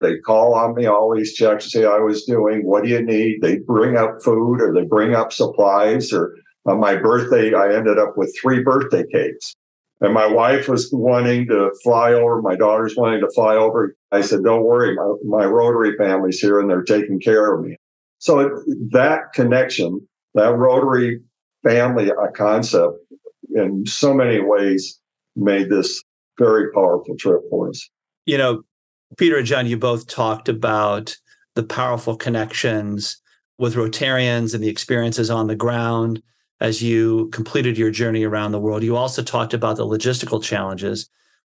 They 0.00 0.18
call 0.18 0.54
on 0.54 0.74
me, 0.74 0.86
always 0.86 1.34
check 1.34 1.60
to 1.60 1.68
see 1.68 1.82
how 1.82 1.96
I 1.96 2.00
was 2.00 2.24
doing. 2.24 2.66
What 2.66 2.82
do 2.82 2.90
you 2.90 3.02
need? 3.02 3.40
They 3.40 3.58
bring 3.58 3.96
up 3.96 4.22
food 4.22 4.60
or 4.60 4.74
they 4.74 4.84
bring 4.84 5.14
up 5.14 5.32
supplies. 5.32 6.12
Or 6.12 6.34
on 6.66 6.80
my 6.80 6.96
birthday, 6.96 7.54
I 7.54 7.74
ended 7.74 7.98
up 7.98 8.16
with 8.16 8.34
three 8.40 8.62
birthday 8.62 9.04
cakes. 9.12 9.54
And 10.00 10.12
my 10.12 10.26
wife 10.26 10.68
was 10.68 10.90
wanting 10.92 11.46
to 11.46 11.70
fly 11.84 12.12
over. 12.12 12.42
My 12.42 12.56
daughter's 12.56 12.96
wanting 12.96 13.20
to 13.20 13.30
fly 13.32 13.54
over. 13.54 13.94
I 14.10 14.22
said, 14.22 14.42
don't 14.42 14.64
worry, 14.64 14.96
my, 14.96 15.14
my 15.24 15.46
Rotary 15.46 15.96
family's 15.96 16.40
here 16.40 16.58
and 16.58 16.68
they're 16.68 16.82
taking 16.82 17.20
care 17.20 17.54
of 17.54 17.64
me. 17.64 17.76
So 18.18 18.62
that 18.90 19.32
connection, 19.32 20.06
that 20.34 20.56
Rotary 20.56 21.20
family 21.62 22.10
uh, 22.10 22.30
concept 22.34 22.98
in 23.54 23.86
so 23.86 24.12
many 24.12 24.40
ways 24.40 24.98
made 25.36 25.70
this 25.70 26.02
very 26.38 26.72
powerful 26.72 27.16
trip 27.16 27.42
for 27.50 27.68
us. 27.68 27.88
You 28.26 28.38
know, 28.38 28.62
Peter 29.18 29.38
and 29.38 29.46
John, 29.46 29.66
you 29.66 29.76
both 29.76 30.06
talked 30.06 30.48
about 30.48 31.16
the 31.54 31.62
powerful 31.62 32.16
connections 32.16 33.20
with 33.58 33.74
Rotarians 33.74 34.54
and 34.54 34.62
the 34.62 34.68
experiences 34.68 35.30
on 35.30 35.46
the 35.46 35.54
ground 35.54 36.22
as 36.60 36.82
you 36.82 37.28
completed 37.30 37.76
your 37.76 37.90
journey 37.90 38.24
around 38.24 38.52
the 38.52 38.60
world. 38.60 38.82
You 38.82 38.96
also 38.96 39.22
talked 39.22 39.52
about 39.52 39.76
the 39.76 39.86
logistical 39.86 40.42
challenges. 40.42 41.08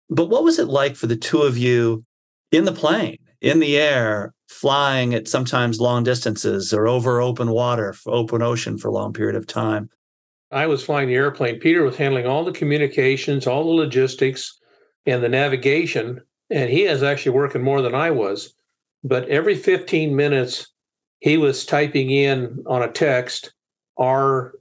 But 0.08 0.30
what 0.30 0.44
was 0.44 0.58
it 0.58 0.68
like 0.68 0.96
for 0.96 1.06
the 1.06 1.16
two 1.16 1.42
of 1.42 1.58
you 1.58 2.04
in 2.52 2.64
the 2.64 2.72
plane, 2.72 3.18
in 3.40 3.60
the 3.60 3.76
air, 3.76 4.34
flying 4.48 5.14
at 5.14 5.28
sometimes 5.28 5.80
long 5.80 6.04
distances 6.04 6.72
or 6.72 6.88
over 6.88 7.20
open 7.20 7.50
water, 7.50 7.94
open 8.06 8.42
ocean 8.42 8.78
for 8.78 8.88
a 8.88 8.92
long 8.92 9.12
period 9.12 9.36
of 9.36 9.46
time? 9.46 9.90
I 10.52 10.66
was 10.66 10.84
flying 10.84 11.08
the 11.08 11.14
airplane. 11.14 11.60
Peter 11.60 11.84
was 11.84 11.96
handling 11.96 12.26
all 12.26 12.44
the 12.44 12.52
communications, 12.52 13.46
all 13.46 13.64
the 13.64 13.70
logistics, 13.70 14.59
and 15.10 15.22
the 15.22 15.28
navigation 15.28 16.22
and 16.50 16.68
he 16.68 16.84
is 16.84 17.02
actually 17.02 17.32
working 17.32 17.62
more 17.62 17.80
than 17.80 17.94
I 17.94 18.10
was. 18.10 18.54
But 19.04 19.28
every 19.28 19.54
15 19.54 20.14
minutes, 20.14 20.68
he 21.20 21.36
was 21.36 21.64
typing 21.64 22.10
in 22.10 22.62
on 22.66 22.82
a 22.82 22.90
text 22.90 23.52
our 23.98 24.54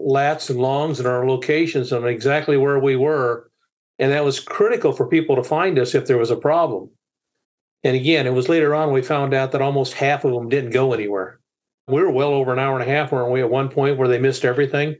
lats 0.00 0.50
and 0.50 0.58
longs 0.58 0.98
and 0.98 1.06
our 1.06 1.26
locations 1.26 1.92
and 1.92 2.04
exactly 2.06 2.56
where 2.56 2.78
we 2.78 2.96
were. 2.96 3.50
And 3.98 4.12
that 4.12 4.24
was 4.24 4.40
critical 4.40 4.92
for 4.92 5.06
people 5.06 5.36
to 5.36 5.44
find 5.44 5.78
us 5.78 5.94
if 5.94 6.06
there 6.06 6.18
was 6.18 6.30
a 6.30 6.36
problem. 6.36 6.90
And 7.84 7.96
again, 7.96 8.26
it 8.26 8.34
was 8.34 8.48
later 8.48 8.74
on 8.74 8.92
we 8.92 9.02
found 9.02 9.32
out 9.32 9.52
that 9.52 9.62
almost 9.62 9.94
half 9.94 10.24
of 10.24 10.32
them 10.32 10.48
didn't 10.48 10.70
go 10.70 10.92
anywhere. 10.92 11.40
We 11.86 12.02
were 12.02 12.10
well 12.10 12.30
over 12.30 12.52
an 12.52 12.58
hour 12.58 12.78
and 12.78 12.88
a 12.88 12.92
half, 12.92 13.12
weren't 13.12 13.32
we, 13.32 13.40
at 13.40 13.50
one 13.50 13.68
point 13.68 13.96
where 13.96 14.08
they 14.08 14.18
missed 14.18 14.44
everything? 14.44 14.96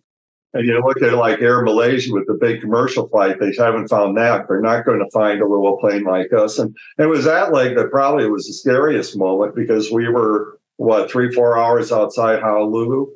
And 0.52 0.66
you 0.66 0.82
look 0.84 1.00
at 1.00 1.12
like 1.14 1.40
Air 1.40 1.62
Malaysia 1.62 2.12
with 2.12 2.26
the 2.26 2.34
big 2.34 2.60
commercial 2.60 3.08
flight, 3.08 3.38
they 3.38 3.52
haven't 3.56 3.88
found 3.88 4.16
that. 4.16 4.46
They're 4.48 4.60
not 4.60 4.84
going 4.84 4.98
to 4.98 5.10
find 5.12 5.40
a 5.40 5.46
little 5.46 5.78
plane 5.78 6.02
like 6.02 6.32
us. 6.32 6.58
And 6.58 6.76
it 6.98 7.06
was 7.06 7.24
that 7.24 7.52
leg 7.52 7.76
that 7.76 7.90
probably 7.90 8.28
was 8.28 8.46
the 8.46 8.52
scariest 8.52 9.16
moment 9.16 9.54
because 9.54 9.92
we 9.92 10.08
were, 10.08 10.58
what, 10.76 11.10
three, 11.10 11.30
four 11.32 11.56
hours 11.56 11.92
outside 11.92 12.40
Honolulu. 12.40 13.06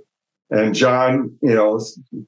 And 0.51 0.75
John, 0.75 1.37
you 1.43 1.55
know, 1.55 1.81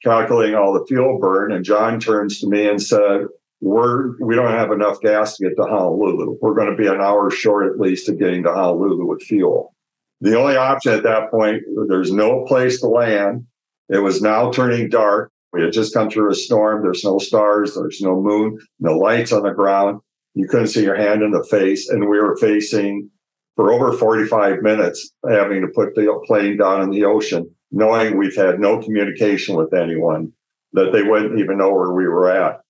calculating 0.02 0.56
all 0.56 0.72
the 0.72 0.84
fuel 0.86 1.18
burn. 1.20 1.52
And 1.52 1.64
John 1.64 2.00
turns 2.00 2.40
to 2.40 2.48
me 2.48 2.68
and 2.68 2.82
said, 2.82 3.26
we're, 3.60 4.18
we 4.20 4.34
don't 4.34 4.50
have 4.50 4.72
enough 4.72 5.00
gas 5.00 5.36
to 5.36 5.44
get 5.44 5.56
to 5.56 5.62
Honolulu. 5.62 6.38
We're 6.40 6.54
going 6.54 6.70
to 6.70 6.76
be 6.76 6.88
an 6.88 7.00
hour 7.00 7.30
short 7.30 7.72
at 7.72 7.78
least 7.78 8.08
of 8.08 8.18
getting 8.18 8.42
to 8.42 8.52
Honolulu 8.52 9.06
with 9.06 9.22
fuel. 9.22 9.72
The 10.20 10.36
only 10.36 10.56
option 10.56 10.94
at 10.94 11.04
that 11.04 11.30
point, 11.30 11.62
there's 11.88 12.10
no 12.10 12.44
place 12.46 12.80
to 12.80 12.88
land 12.88 13.46
it 13.88 13.98
was 13.98 14.20
now 14.20 14.50
turning 14.50 14.88
dark. 14.88 15.30
We 15.52 15.62
had 15.62 15.72
just 15.72 15.94
come 15.94 16.10
through 16.10 16.30
a 16.30 16.34
storm. 16.34 16.82
There's 16.82 17.04
no 17.04 17.18
stars. 17.18 17.74
There's 17.74 18.00
no 18.00 18.20
moon, 18.20 18.58
no 18.80 18.98
lights 18.98 19.32
on 19.32 19.42
the 19.42 19.52
ground. 19.52 20.00
You 20.34 20.48
couldn't 20.48 20.68
see 20.68 20.82
your 20.82 20.96
hand 20.96 21.22
in 21.22 21.30
the 21.30 21.44
face. 21.44 21.88
And 21.88 22.08
we 22.08 22.20
were 22.20 22.36
facing 22.36 23.10
for 23.54 23.72
over 23.72 23.92
45 23.92 24.62
minutes, 24.62 25.10
having 25.28 25.62
to 25.62 25.68
put 25.68 25.94
the 25.94 26.22
plane 26.26 26.58
down 26.58 26.82
in 26.82 26.90
the 26.90 27.04
ocean, 27.04 27.50
knowing 27.72 28.18
we've 28.18 28.36
had 28.36 28.60
no 28.60 28.82
communication 28.82 29.56
with 29.56 29.72
anyone, 29.72 30.32
that 30.74 30.92
they 30.92 31.02
wouldn't 31.02 31.38
even 31.40 31.56
know 31.56 31.72
where 31.72 31.92
we 31.92 32.06
were 32.06 32.30
at. 32.30 32.60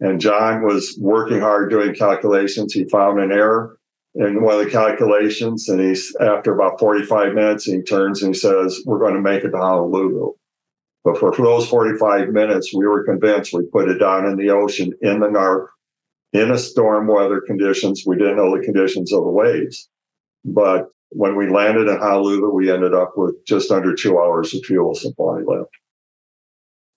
And 0.00 0.20
John 0.20 0.64
was 0.64 0.98
working 1.00 1.40
hard 1.40 1.70
doing 1.70 1.94
calculations. 1.94 2.72
He 2.72 2.88
found 2.88 3.20
an 3.20 3.30
error 3.30 3.78
in 4.16 4.42
one 4.42 4.58
of 4.58 4.64
the 4.64 4.70
calculations. 4.70 5.68
And 5.68 5.80
he's 5.80 6.14
after 6.20 6.52
about 6.52 6.80
45 6.80 7.32
minutes, 7.32 7.64
he 7.64 7.80
turns 7.82 8.22
and 8.22 8.34
he 8.34 8.38
says, 8.38 8.82
We're 8.86 8.98
going 8.98 9.14
to 9.14 9.20
make 9.20 9.44
it 9.44 9.50
to 9.50 9.56
Honolulu. 9.56 10.32
But 11.04 11.18
for, 11.18 11.32
for 11.32 11.44
those 11.44 11.68
45 11.68 12.30
minutes, 12.30 12.74
we 12.74 12.86
were 12.86 13.04
convinced 13.04 13.52
we 13.52 13.66
put 13.66 13.90
it 13.90 13.98
down 13.98 14.26
in 14.26 14.36
the 14.36 14.50
ocean 14.50 14.92
in 15.02 15.20
the 15.20 15.26
NARP 15.26 15.66
in 16.32 16.50
a 16.50 16.58
storm 16.58 17.06
weather 17.06 17.42
conditions. 17.46 18.04
We 18.06 18.16
didn't 18.16 18.36
know 18.36 18.56
the 18.56 18.64
conditions 18.64 19.12
of 19.12 19.22
the 19.22 19.30
waves. 19.30 19.88
But 20.44 20.88
when 21.10 21.36
we 21.36 21.48
landed 21.48 21.88
in 21.88 21.98
Honolulu, 21.98 22.50
we 22.50 22.72
ended 22.72 22.94
up 22.94 23.12
with 23.16 23.34
just 23.46 23.70
under 23.70 23.94
two 23.94 24.18
hours 24.18 24.54
of 24.54 24.64
fuel 24.64 24.94
supply 24.94 25.40
left. 25.46 25.70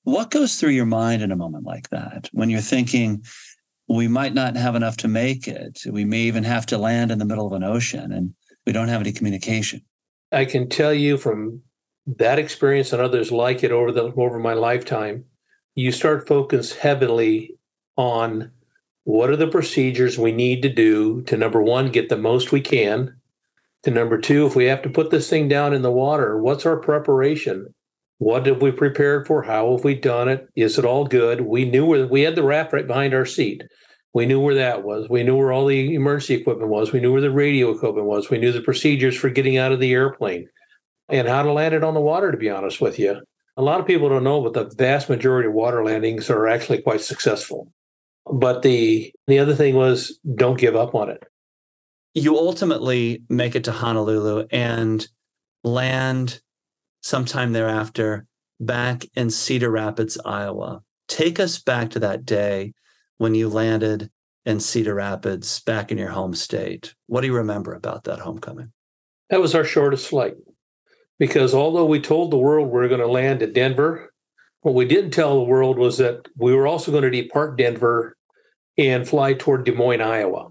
What 0.04 0.32
goes 0.32 0.56
through 0.56 0.72
your 0.72 0.86
mind 0.86 1.22
in 1.22 1.34
a 1.34 1.36
moment 1.36 1.66
like 1.66 1.90
that 1.90 2.30
when 2.32 2.50
you're 2.50 2.62
thinking, 2.62 3.24
we 3.90 4.08
might 4.08 4.34
not 4.34 4.56
have 4.56 4.76
enough 4.76 4.98
to 4.98 5.08
make 5.08 5.48
it? 5.48 5.82
We 5.86 6.06
may 6.06 6.22
even 6.22 6.46
have 6.46 6.66
to 6.68 6.78
land 6.78 7.12
in 7.12 7.20
the 7.20 7.26
middle 7.26 7.46
of 7.46 7.54
an 7.54 7.64
ocean 7.64 8.14
and 8.14 8.34
we 8.66 8.72
don't 8.72 8.88
have 8.88 9.02
any 9.02 9.12
communication. 9.12 9.82
I 10.32 10.46
can 10.46 10.70
tell 10.70 10.94
you 10.94 11.18
from 11.18 11.62
that 12.16 12.40
experience 12.40 12.94
and 12.94 13.02
others 13.02 13.32
like 13.32 13.64
it 13.64 13.72
over 13.72 13.92
the 13.92 14.04
over 14.16 14.40
my 14.40 14.54
lifetime, 14.54 15.26
you 15.76 15.92
start 15.92 16.28
focus 16.28 16.74
heavily 16.76 17.58
on 17.98 18.52
what 19.04 19.30
are 19.30 19.36
the 19.36 19.48
procedures 19.48 20.18
we 20.18 20.32
need 20.32 20.62
to 20.62 20.70
do 20.70 21.22
to 21.24 21.38
number 21.38 21.62
one 21.62 21.92
get 21.92 22.10
the 22.10 22.18
most 22.18 22.52
we 22.52 22.62
can 22.62 23.16
to 23.84 23.92
number 23.92 24.18
two 24.18 24.46
if 24.46 24.56
we 24.56 24.66
have 24.66 24.82
to 24.82 24.90
put 24.90 25.12
this 25.12 25.30
thing 25.30 25.48
down 25.48 25.74
in 25.74 25.82
the 25.82 25.92
water 25.92 26.38
what's 26.38 26.66
our 26.66 26.78
preparation 26.78 27.74
what 28.20 28.46
have 28.46 28.62
we 28.62 28.72
prepared 28.72 29.26
for 29.26 29.44
how 29.44 29.72
have 29.72 29.84
we 29.84 29.96
done 29.96 30.28
it 30.28 30.48
is 30.56 30.78
it 30.78 30.86
all 30.86 31.06
good 31.06 31.42
we 31.42 31.64
knew 31.64 31.86
where 31.86 32.06
we 32.08 32.22
had 32.22 32.36
the 32.36 32.44
raft 32.44 32.74
right 32.74 32.88
behind 32.88 33.14
our 33.14 33.26
seat 33.26 33.64
We 34.14 34.26
knew 34.26 34.40
where 34.40 34.56
that 34.56 34.84
was. 34.84 35.10
We 35.10 35.24
knew 35.24 35.36
where 35.38 35.52
all 35.52 35.68
the 35.68 35.94
emergency 35.94 36.34
equipment 36.36 36.72
was. 36.72 36.92
We 36.92 37.00
knew 37.00 37.12
where 37.12 37.22
the 37.22 37.32
radio 37.32 37.70
equipment 37.70 38.08
was. 38.08 38.30
We 38.30 38.40
knew 38.40 38.52
the 38.52 38.62
procedures 38.62 39.16
for 39.16 39.30
getting 39.30 39.58
out 39.58 39.72
of 39.72 39.80
the 39.80 39.94
airplane 39.94 40.48
and 41.10 41.28
how 41.28 41.44
to 41.44 41.52
land 41.52 41.74
it 41.74 41.84
on 41.84 41.94
the 41.94 42.02
water, 42.02 42.32
to 42.32 42.38
be 42.38 42.50
honest 42.50 42.82
with 42.82 43.00
you. 43.00 43.18
A 43.56 43.62
lot 43.62 43.80
of 43.80 43.88
people 43.88 44.10
don't 44.10 44.24
know, 44.24 44.42
but 44.42 44.54
the 44.54 44.76
vast 44.76 45.10
majority 45.10 45.48
of 45.48 45.54
water 45.54 45.84
landings 45.84 46.30
are 46.30 46.48
actually 46.48 46.82
quite 46.82 47.02
successful. 47.02 47.72
But 48.32 48.62
the 48.62 49.14
the 49.28 49.40
other 49.40 49.56
thing 49.56 49.76
was 49.76 50.20
don't 50.36 50.60
give 50.60 50.76
up 50.76 50.94
on 50.94 51.10
it. 51.10 51.24
You 52.14 52.38
ultimately 52.38 53.24
make 53.30 53.56
it 53.56 53.64
to 53.66 53.72
Honolulu 53.72 54.48
and 54.52 55.08
land 55.64 56.42
sometime 57.02 57.54
thereafter 57.54 58.26
back 58.60 59.06
in 59.16 59.30
Cedar 59.30 59.70
Rapids, 59.70 60.18
Iowa. 60.26 60.82
Take 61.08 61.40
us 61.40 61.60
back 61.60 61.92
to 61.92 62.00
that 62.00 62.26
day 62.26 62.74
when 63.18 63.34
you 63.34 63.50
landed 63.50 64.10
in 64.46 64.60
Cedar 64.60 64.96
Rapids 64.96 65.62
back 65.62 65.92
in 65.92 65.98
your 65.98 66.10
home 66.10 66.34
state. 66.34 66.94
What 67.08 67.22
do 67.22 67.28
you 67.28 67.36
remember 67.36 67.74
about 67.74 68.06
that 68.06 68.20
homecoming? 68.20 68.72
That 69.30 69.42
was 69.42 69.56
our 69.56 69.64
shortest 69.64 70.08
flight 70.08 70.36
because 71.20 71.54
although 71.54 71.86
we 71.86 72.00
told 72.00 72.32
the 72.32 72.38
world 72.38 72.70
we 72.70 72.80
are 72.80 72.88
going 72.88 73.02
to 73.02 73.08
land 73.08 73.42
at 73.42 73.54
Denver, 73.54 74.12
what 74.62 74.76
we 74.76 74.86
didn't 74.86 75.12
tell 75.12 75.36
the 75.36 75.50
world 75.50 75.78
was 75.78 75.98
that 75.98 76.28
we 76.36 76.54
were 76.54 76.68
also 76.68 76.92
going 76.92 77.04
to 77.04 77.10
depart 77.10 77.58
Denver 77.58 78.16
and 78.78 79.08
fly 79.08 79.34
toward 79.34 79.66
Des 79.66 79.72
Moines, 79.72 80.02
Iowa, 80.02 80.50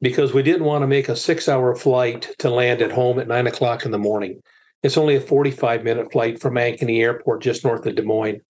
because 0.00 0.32
we 0.32 0.42
didn't 0.42 0.64
want 0.64 0.82
to 0.82 0.86
make 0.86 1.08
a 1.08 1.16
six 1.16 1.48
hour 1.48 1.74
flight 1.74 2.30
to 2.38 2.50
land 2.50 2.80
at 2.80 2.92
home 2.92 3.18
at 3.18 3.28
nine 3.28 3.46
o'clock 3.46 3.84
in 3.84 3.90
the 3.90 3.98
morning. 3.98 4.40
It's 4.82 4.96
only 4.96 5.16
a 5.16 5.20
45 5.20 5.82
minute 5.82 6.12
flight 6.12 6.40
from 6.40 6.54
Ankeny 6.54 7.00
Airport, 7.00 7.42
just 7.42 7.64
north 7.64 7.86
of 7.86 7.94
Des 7.94 8.02
Moines. 8.02 8.40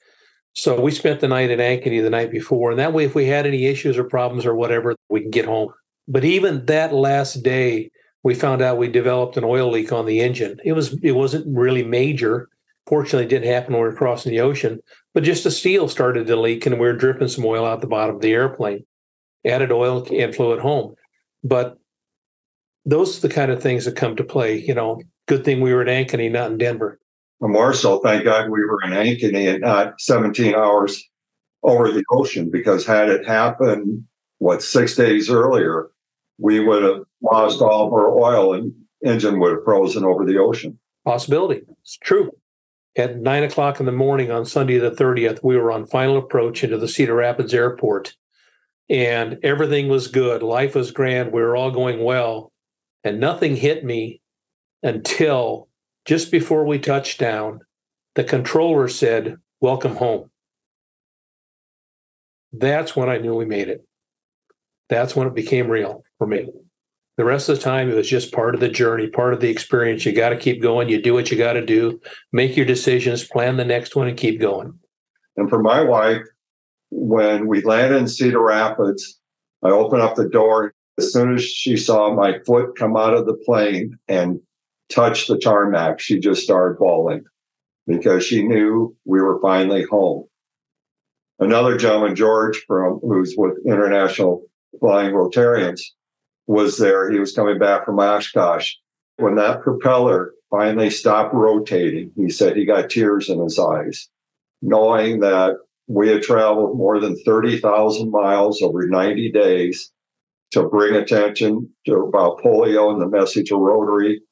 So 0.54 0.80
we 0.80 0.92
spent 0.92 1.20
the 1.20 1.28
night 1.28 1.50
at 1.50 1.58
Ankeny 1.58 2.02
the 2.02 2.10
night 2.10 2.30
before. 2.30 2.70
And 2.70 2.78
that 2.78 2.92
way, 2.92 3.04
if 3.04 3.14
we 3.14 3.26
had 3.26 3.46
any 3.46 3.66
issues 3.66 3.98
or 3.98 4.04
problems 4.04 4.46
or 4.46 4.54
whatever, 4.54 4.94
we 5.08 5.20
can 5.20 5.30
get 5.30 5.46
home. 5.46 5.72
But 6.06 6.24
even 6.24 6.66
that 6.66 6.92
last 6.92 7.42
day, 7.42 7.90
we 8.24 8.34
found 8.34 8.62
out 8.62 8.78
we 8.78 8.88
developed 8.88 9.36
an 9.36 9.44
oil 9.44 9.70
leak 9.70 9.92
on 9.92 10.06
the 10.06 10.20
engine. 10.20 10.58
It 10.64 10.72
was 10.72 10.98
it 11.02 11.12
wasn't 11.12 11.46
really 11.46 11.84
major. 11.84 12.48
Fortunately, 12.86 13.26
it 13.26 13.28
didn't 13.28 13.52
happen 13.52 13.74
when 13.74 13.82
we 13.82 13.88
were 13.88 13.94
crossing 13.94 14.32
the 14.32 14.40
ocean, 14.40 14.80
but 15.12 15.22
just 15.22 15.44
the 15.44 15.50
steel 15.50 15.88
started 15.88 16.26
to 16.26 16.36
leak 16.36 16.66
and 16.66 16.74
we 16.74 16.86
were 16.86 16.96
dripping 16.96 17.28
some 17.28 17.44
oil 17.44 17.64
out 17.64 17.80
the 17.80 17.86
bottom 17.86 18.16
of 18.16 18.22
the 18.22 18.32
airplane. 18.32 18.84
Added 19.46 19.70
oil 19.70 20.06
and 20.10 20.34
flew 20.34 20.52
it 20.54 20.60
home. 20.60 20.94
But 21.44 21.78
those 22.86 23.18
are 23.18 23.28
the 23.28 23.34
kind 23.34 23.50
of 23.50 23.62
things 23.62 23.84
that 23.84 23.96
come 23.96 24.16
to 24.16 24.24
play. 24.24 24.58
You 24.58 24.74
know, 24.74 25.00
good 25.28 25.44
thing 25.44 25.60
we 25.60 25.72
were 25.72 25.82
in 25.82 25.88
Ankeny, 25.88 26.30
not 26.30 26.50
in 26.50 26.58
Denver. 26.58 26.98
More 27.40 27.74
so, 27.74 27.98
thank 27.98 28.24
God 28.24 28.48
we 28.48 28.64
were 28.64 28.80
in 28.84 28.92
Ankeny 28.92 29.52
and 29.52 29.60
not 29.60 30.00
17 30.00 30.54
hours 30.54 31.02
over 31.62 31.92
the 31.92 32.04
ocean 32.10 32.50
because 32.50 32.86
had 32.86 33.10
it 33.10 33.26
happened, 33.26 34.04
what, 34.38 34.62
six 34.62 34.94
days 34.96 35.28
earlier, 35.28 35.90
we 36.38 36.60
would 36.60 36.82
have 36.82 37.02
lost 37.24 37.60
all 37.60 37.86
of 37.86 37.92
our 37.92 38.10
oil 38.10 38.54
and 38.54 38.72
engine 39.04 39.40
would 39.40 39.52
have 39.52 39.64
frozen 39.64 40.04
over 40.04 40.24
the 40.24 40.38
ocean. 40.38 40.78
Possibility. 41.04 41.62
It's 41.82 41.96
true. 41.96 42.30
At 42.96 43.18
nine 43.18 43.42
o'clock 43.42 43.80
in 43.80 43.86
the 43.86 43.92
morning 43.92 44.30
on 44.30 44.44
Sunday 44.44 44.78
the 44.78 44.90
30th, 44.90 45.40
we 45.42 45.56
were 45.56 45.72
on 45.72 45.86
final 45.86 46.16
approach 46.16 46.62
into 46.62 46.78
the 46.78 46.88
Cedar 46.88 47.14
Rapids 47.14 47.52
airport 47.52 48.14
and 48.88 49.38
everything 49.42 49.88
was 49.88 50.08
good. 50.08 50.42
Life 50.42 50.74
was 50.74 50.90
grand. 50.90 51.32
We 51.32 51.40
were 51.40 51.56
all 51.56 51.70
going 51.70 52.04
well. 52.04 52.52
And 53.02 53.20
nothing 53.20 53.56
hit 53.56 53.84
me 53.84 54.20
until 54.82 55.68
just 56.04 56.30
before 56.30 56.64
we 56.64 56.78
touched 56.78 57.18
down, 57.18 57.60
the 58.14 58.24
controller 58.24 58.88
said, 58.88 59.36
Welcome 59.60 59.96
home. 59.96 60.30
That's 62.52 62.94
when 62.94 63.08
I 63.08 63.18
knew 63.18 63.34
we 63.34 63.46
made 63.46 63.68
it. 63.68 63.86
That's 64.88 65.16
when 65.16 65.26
it 65.26 65.34
became 65.34 65.68
real 65.68 66.02
for 66.18 66.26
me. 66.26 66.48
The 67.16 67.24
rest 67.24 67.48
of 67.48 67.56
the 67.56 67.62
time, 67.62 67.90
it 67.90 67.94
was 67.94 68.08
just 68.08 68.32
part 68.32 68.54
of 68.54 68.60
the 68.60 68.68
journey, 68.68 69.08
part 69.08 69.34
of 69.34 69.40
the 69.40 69.48
experience. 69.48 70.04
You 70.04 70.12
got 70.12 70.30
to 70.30 70.36
keep 70.36 70.60
going. 70.60 70.88
You 70.88 71.00
do 71.00 71.14
what 71.14 71.30
you 71.30 71.38
got 71.38 71.52
to 71.52 71.64
do, 71.64 72.00
make 72.32 72.56
your 72.56 72.66
decisions, 72.66 73.24
plan 73.24 73.56
the 73.56 73.64
next 73.64 73.94
one, 73.94 74.08
and 74.08 74.16
keep 74.16 74.40
going. 74.40 74.78
And 75.36 75.48
for 75.48 75.62
my 75.62 75.80
wife, 75.80 76.22
when 76.90 77.46
we 77.46 77.62
landed 77.62 77.98
in 77.98 78.08
Cedar 78.08 78.42
Rapids, 78.42 79.20
I 79.62 79.68
opened 79.70 80.02
up 80.02 80.16
the 80.16 80.28
door. 80.28 80.74
As 80.98 81.12
soon 81.12 81.34
as 81.34 81.44
she 81.44 81.76
saw 81.76 82.14
my 82.14 82.38
foot 82.46 82.76
come 82.76 82.96
out 82.96 83.14
of 83.14 83.26
the 83.26 83.34
plane 83.44 83.96
and 84.08 84.40
touch 84.88 85.26
the 85.26 85.38
tarmac, 85.38 86.00
she 86.00 86.20
just 86.20 86.42
started 86.42 86.78
bawling 86.78 87.24
because 87.86 88.24
she 88.24 88.46
knew 88.46 88.96
we 89.04 89.20
were 89.20 89.40
finally 89.40 89.84
home. 89.90 90.24
Another 91.40 91.76
gentleman, 91.76 92.14
George, 92.14 92.62
from 92.66 93.00
who's 93.02 93.34
with 93.36 93.58
International 93.66 94.42
Flying 94.78 95.12
Rotarians, 95.12 95.80
was 96.46 96.78
there. 96.78 97.10
He 97.10 97.18
was 97.18 97.34
coming 97.34 97.58
back 97.58 97.84
from 97.84 97.98
Oshkosh. 97.98 98.74
When 99.16 99.36
that 99.36 99.62
propeller 99.62 100.32
finally 100.50 100.90
stopped 100.90 101.34
rotating, 101.34 102.10
he 102.16 102.30
said 102.30 102.56
he 102.56 102.64
got 102.64 102.90
tears 102.90 103.28
in 103.28 103.40
his 103.40 103.58
eyes, 103.58 104.08
knowing 104.60 105.20
that 105.20 105.56
we 105.86 106.08
had 106.08 106.22
traveled 106.22 106.76
more 106.76 106.98
than 106.98 107.16
30,000 107.24 108.10
miles 108.10 108.62
over 108.62 108.86
90 108.86 109.30
days 109.32 109.92
to 110.52 110.68
bring 110.68 110.94
attention 110.94 111.68
to 111.86 111.94
about 111.96 112.38
polio 112.38 112.92
and 112.92 113.00
the 113.00 113.08
message 113.08 113.50
of 113.50 113.58
Rotary. 113.58 114.22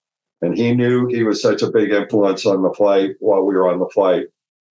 And 0.41 0.57
he 0.57 0.75
knew 0.75 1.07
he 1.07 1.23
was 1.23 1.43
such 1.43 1.63
a 1.63 1.71
big 1.71 1.93
influence 1.93 2.47
on 2.47 2.63
the 2.63 2.73
flight 2.73 3.11
while 3.21 3.43
we 3.43 3.55
were 3.55 3.69
on 3.69 3.79
the 3.79 3.89
flight. 3.93 4.27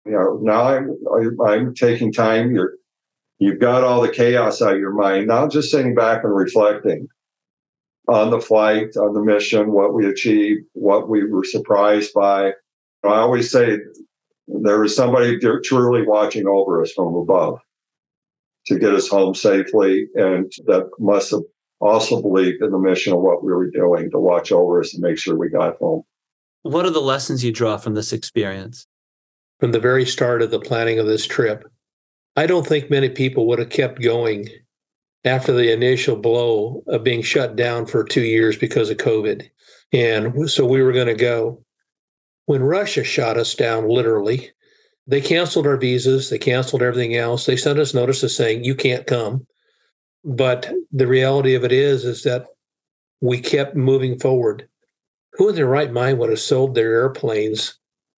You 0.04 0.12
know, 0.12 0.38
now 0.42 0.68
I'm 0.68 1.40
I'm 1.40 1.74
taking 1.74 2.12
time. 2.12 2.54
You're 2.54 2.74
you've 3.38 3.60
got 3.60 3.84
all 3.84 4.02
the 4.02 4.10
chaos 4.10 4.60
out 4.60 4.74
of 4.74 4.78
your 4.78 4.92
mind. 4.92 5.28
Now 5.28 5.48
just 5.48 5.70
sitting 5.70 5.94
back 5.94 6.22
and 6.24 6.34
reflecting 6.34 7.08
on 8.08 8.30
the 8.30 8.40
flight, 8.40 8.96
on 8.96 9.14
the 9.14 9.22
mission, 9.22 9.72
what 9.72 9.94
we 9.94 10.06
achieved, 10.06 10.64
what 10.72 11.08
we 11.08 11.24
were 11.24 11.44
surprised 11.44 12.12
by. 12.14 12.52
I 13.02 13.16
always 13.16 13.50
say 13.50 13.78
there 14.46 14.80
was 14.80 14.94
somebody 14.94 15.38
truly 15.38 16.06
watching 16.06 16.46
over 16.46 16.82
us 16.82 16.92
from 16.92 17.14
above 17.14 17.60
to 18.66 18.78
get 18.78 18.94
us 18.94 19.08
home 19.08 19.34
safely. 19.34 20.06
And 20.14 20.50
that 20.66 20.88
must 20.98 21.30
have 21.30 21.42
also 21.80 22.22
believed 22.22 22.62
in 22.62 22.70
the 22.70 22.78
mission 22.78 23.12
of 23.12 23.20
what 23.20 23.44
we 23.44 23.52
were 23.52 23.70
doing 23.70 24.10
to 24.10 24.18
watch 24.18 24.52
over 24.52 24.80
us 24.80 24.94
and 24.94 25.02
make 25.02 25.18
sure 25.18 25.36
we 25.36 25.50
got 25.50 25.76
home. 25.78 26.02
What 26.62 26.86
are 26.86 26.90
the 26.90 27.00
lessons 27.00 27.44
you 27.44 27.52
draw 27.52 27.76
from 27.76 27.94
this 27.94 28.12
experience? 28.12 28.86
From 29.60 29.72
the 29.72 29.80
very 29.80 30.06
start 30.06 30.42
of 30.42 30.50
the 30.50 30.60
planning 30.60 30.98
of 30.98 31.06
this 31.06 31.26
trip, 31.26 31.64
I 32.36 32.46
don't 32.46 32.66
think 32.66 32.90
many 32.90 33.08
people 33.08 33.46
would 33.46 33.58
have 33.58 33.68
kept 33.70 34.02
going 34.02 34.48
after 35.24 35.52
the 35.52 35.72
initial 35.72 36.16
blow 36.16 36.82
of 36.86 37.04
being 37.04 37.22
shut 37.22 37.56
down 37.56 37.86
for 37.86 38.04
two 38.04 38.22
years 38.22 38.56
because 38.56 38.90
of 38.90 38.98
COVID. 38.98 39.48
And 39.92 40.50
so 40.50 40.66
we 40.66 40.82
were 40.82 40.92
going 40.92 41.06
to 41.06 41.14
go. 41.14 41.64
When 42.46 42.62
Russia 42.62 43.04
shot 43.04 43.38
us 43.38 43.54
down, 43.54 43.88
literally, 43.88 44.50
they 45.06 45.20
canceled 45.20 45.66
our 45.66 45.76
visas, 45.76 46.30
they 46.30 46.38
canceled 46.38 46.82
everything 46.82 47.16
else. 47.16 47.46
They 47.46 47.56
sent 47.56 47.78
us 47.78 47.94
notices 47.94 48.36
saying, 48.36 48.64
you 48.64 48.74
can't 48.74 49.06
come. 49.06 49.46
But 50.24 50.70
the 50.92 51.06
reality 51.06 51.54
of 51.54 51.64
it 51.64 51.72
is, 51.72 52.04
is 52.04 52.22
that 52.24 52.46
we 53.20 53.40
kept 53.40 53.76
moving 53.76 54.18
forward. 54.18 54.68
Who 55.34 55.48
in 55.48 55.54
their 55.54 55.66
right 55.66 55.92
mind 55.92 56.18
would 56.18 56.30
have 56.30 56.40
sold 56.40 56.74
their 56.74 56.92
airplanes 56.92 57.78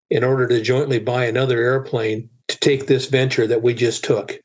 in 0.09 0.23
order 0.23 0.47
to 0.47 0.61
jointly 0.61 0.99
buy 0.99 1.25
another 1.25 1.59
airplane 1.59 2.29
to 2.47 2.59
take 2.59 2.87
this 2.87 3.07
venture 3.07 3.47
that 3.47 3.63
we 3.63 3.73
just 3.73 4.03
took? 4.03 4.39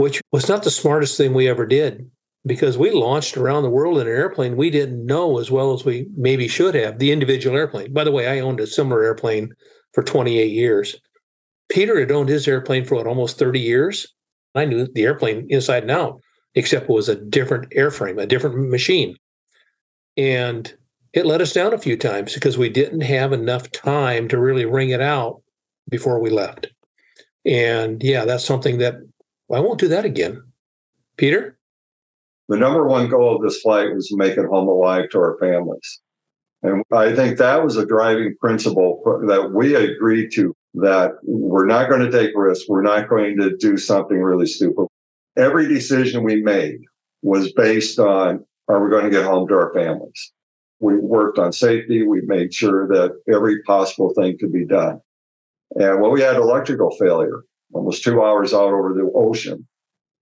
Which 0.00 0.22
was 0.32 0.48
not 0.48 0.62
the 0.62 0.70
smartest 0.70 1.18
thing 1.18 1.34
we 1.34 1.46
ever 1.46 1.66
did 1.66 2.10
because 2.46 2.78
we 2.78 2.90
launched 2.90 3.36
around 3.36 3.64
the 3.64 3.68
world 3.68 3.98
in 3.98 4.06
an 4.06 4.12
airplane 4.14 4.56
we 4.56 4.70
didn't 4.70 5.04
know 5.04 5.38
as 5.38 5.50
well 5.50 5.74
as 5.74 5.84
we 5.84 6.06
maybe 6.16 6.48
should 6.48 6.74
have 6.74 6.98
the 6.98 7.12
individual 7.12 7.54
airplane. 7.54 7.92
By 7.92 8.04
the 8.04 8.10
way, 8.10 8.26
I 8.26 8.40
owned 8.40 8.60
a 8.60 8.66
similar 8.66 9.02
airplane 9.02 9.52
for 9.92 10.02
28 10.02 10.46
years. 10.46 10.96
Peter 11.68 12.00
had 12.00 12.10
owned 12.10 12.30
his 12.30 12.48
airplane 12.48 12.86
for 12.86 12.94
what, 12.94 13.06
almost 13.06 13.38
30 13.38 13.60
years. 13.60 14.06
I 14.54 14.64
knew 14.64 14.86
the 14.86 15.02
airplane 15.02 15.46
inside 15.50 15.82
and 15.82 15.90
out, 15.90 16.22
except 16.54 16.84
it 16.84 16.92
was 16.94 17.10
a 17.10 17.22
different 17.22 17.70
airframe, 17.72 18.18
a 18.18 18.26
different 18.26 18.70
machine. 18.70 19.16
And 20.16 20.72
it 21.12 21.26
let 21.26 21.42
us 21.42 21.52
down 21.52 21.74
a 21.74 21.78
few 21.78 21.98
times 21.98 22.32
because 22.32 22.56
we 22.56 22.70
didn't 22.70 23.02
have 23.02 23.34
enough 23.34 23.70
time 23.70 24.28
to 24.28 24.40
really 24.40 24.64
wring 24.64 24.88
it 24.88 25.02
out 25.02 25.42
before 25.90 26.20
we 26.20 26.30
left. 26.30 26.68
And 27.44 28.02
yeah, 28.02 28.24
that's 28.24 28.46
something 28.46 28.78
that 28.78 28.94
I 29.52 29.60
won't 29.60 29.80
do 29.80 29.88
that 29.88 30.04
again. 30.04 30.42
Peter? 31.16 31.58
the 32.50 32.56
number 32.56 32.84
one 32.84 33.08
goal 33.08 33.36
of 33.36 33.42
this 33.42 33.60
flight 33.60 33.94
was 33.94 34.08
to 34.08 34.16
make 34.16 34.36
it 34.36 34.44
home 34.44 34.66
alive 34.66 35.08
to 35.10 35.18
our 35.18 35.38
families. 35.40 36.00
And 36.64 36.82
I 36.92 37.14
think 37.14 37.38
that 37.38 37.62
was 37.62 37.76
a 37.76 37.86
driving 37.86 38.34
principle 38.40 39.00
that 39.28 39.52
we 39.54 39.76
agreed 39.76 40.30
to 40.32 40.52
that 40.74 41.12
we're 41.22 41.66
not 41.66 41.88
going 41.88 42.00
to 42.00 42.10
take 42.10 42.32
risks. 42.34 42.68
We're 42.68 42.82
not 42.82 43.08
going 43.08 43.38
to 43.38 43.56
do 43.56 43.76
something 43.78 44.20
really 44.20 44.46
stupid. 44.46 44.86
Every 45.38 45.68
decision 45.68 46.24
we 46.24 46.42
made 46.42 46.80
was 47.22 47.52
based 47.52 48.00
on 48.00 48.44
are 48.68 48.84
we 48.84 48.90
going 48.90 49.04
to 49.04 49.10
get 49.10 49.24
home 49.24 49.46
to 49.48 49.54
our 49.54 49.72
families? 49.72 50.32
We 50.80 50.96
worked 50.96 51.38
on 51.38 51.52
safety. 51.52 52.02
We 52.02 52.22
made 52.22 52.52
sure 52.52 52.88
that 52.88 53.12
every 53.32 53.62
possible 53.62 54.12
thing 54.14 54.38
could 54.40 54.52
be 54.52 54.66
done. 54.66 55.00
And 55.76 56.00
when 56.00 56.10
we 56.10 56.20
had 56.20 56.34
electrical 56.34 56.90
failure, 56.98 57.42
almost 57.72 58.02
two 58.02 58.22
hours 58.22 58.52
out 58.52 58.72
over 58.72 58.92
the 58.94 59.10
ocean, 59.14 59.66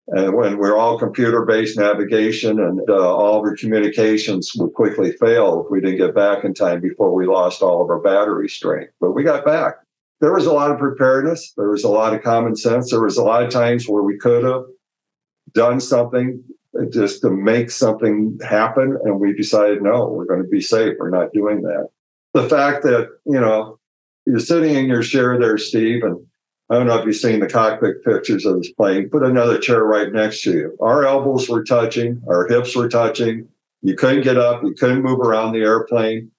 And 0.09 0.35
when 0.35 0.57
we're 0.57 0.77
all 0.77 0.99
computer 0.99 1.45
based 1.45 1.77
navigation 1.79 2.59
and 2.59 2.81
uh, 2.89 2.95
all 2.95 3.39
of 3.39 3.45
our 3.45 3.55
communications 3.57 4.53
would 4.57 4.73
quickly 4.73 5.13
fail 5.13 5.63
if 5.63 5.71
we 5.71 5.83
didn't 5.83 5.99
get 5.99 6.15
back 6.15 6.45
in 6.45 6.55
time 6.55 6.81
before 6.81 7.13
we 7.15 7.27
lost 7.27 7.61
all 7.61 7.83
of 7.83 7.91
our 7.91 8.01
battery 8.01 8.49
strength. 8.49 8.93
But 9.01 9.13
we 9.13 9.23
got 9.23 9.45
back. 9.45 9.75
There 10.21 10.33
was 10.33 10.47
a 10.47 10.53
lot 10.53 10.71
of 10.71 10.79
preparedness. 10.79 11.53
There 11.59 11.69
was 11.69 11.85
a 11.85 11.91
lot 11.91 12.15
of 12.15 12.23
common 12.23 12.57
sense. 12.57 12.91
There 12.91 13.03
was 13.03 13.19
a 13.19 13.23
lot 13.23 13.43
of 13.43 13.51
times 13.51 13.87
where 13.87 14.03
we 14.03 14.17
could 14.17 14.45
have 14.45 14.65
done 15.53 15.79
something 15.79 16.43
just 16.91 17.21
to 17.21 17.31
make 17.31 17.71
something 17.71 18.39
happen. 18.43 18.99
And 19.05 19.21
we 19.21 19.35
decided, 19.35 19.83
no, 19.83 20.09
we're 20.09 20.25
going 20.25 20.43
to 20.43 20.49
be 20.49 20.63
safe. 20.63 20.95
We're 20.99 21.11
not 21.11 21.35
doing 21.35 21.63
that. 21.63 21.89
The 22.33 22.49
fact 22.49 22.83
that, 22.85 23.11
you 23.27 23.41
know, 23.41 23.79
you're 24.25 24.41
sitting 24.41 24.75
in 24.75 24.87
your 24.87 25.03
chair 25.03 25.39
there, 25.39 25.59
Steve, 25.59 26.03
and 26.03 26.19
I 26.71 26.75
don't 26.75 26.87
know 26.87 26.99
if 26.99 27.07
you've 27.07 27.17
seen 27.17 27.41
the 27.41 27.49
cockpit 27.49 28.05
pictures 28.05 28.45
of 28.45 28.59
this 28.59 28.71
plane. 28.73 29.09
Put 29.09 29.23
another 29.23 29.59
chair 29.59 29.85
right 29.85 30.13
next 30.13 30.43
to 30.43 30.53
you. 30.53 30.77
Our 30.81 31.07
elbows 31.07 31.49
were 31.49 31.65
touching, 31.65 32.23
our 32.29 32.47
hips 32.47 32.77
were 32.77 32.89
touching. 32.89 33.49
You 33.81 33.95
couldn't 33.95 34.23
get 34.23 34.37
up, 34.37 34.63
you 34.63 34.75
couldn't 34.75 35.03
move 35.03 35.21
around 35.21 35.53
the 35.53 35.61
airplane. 35.61 36.31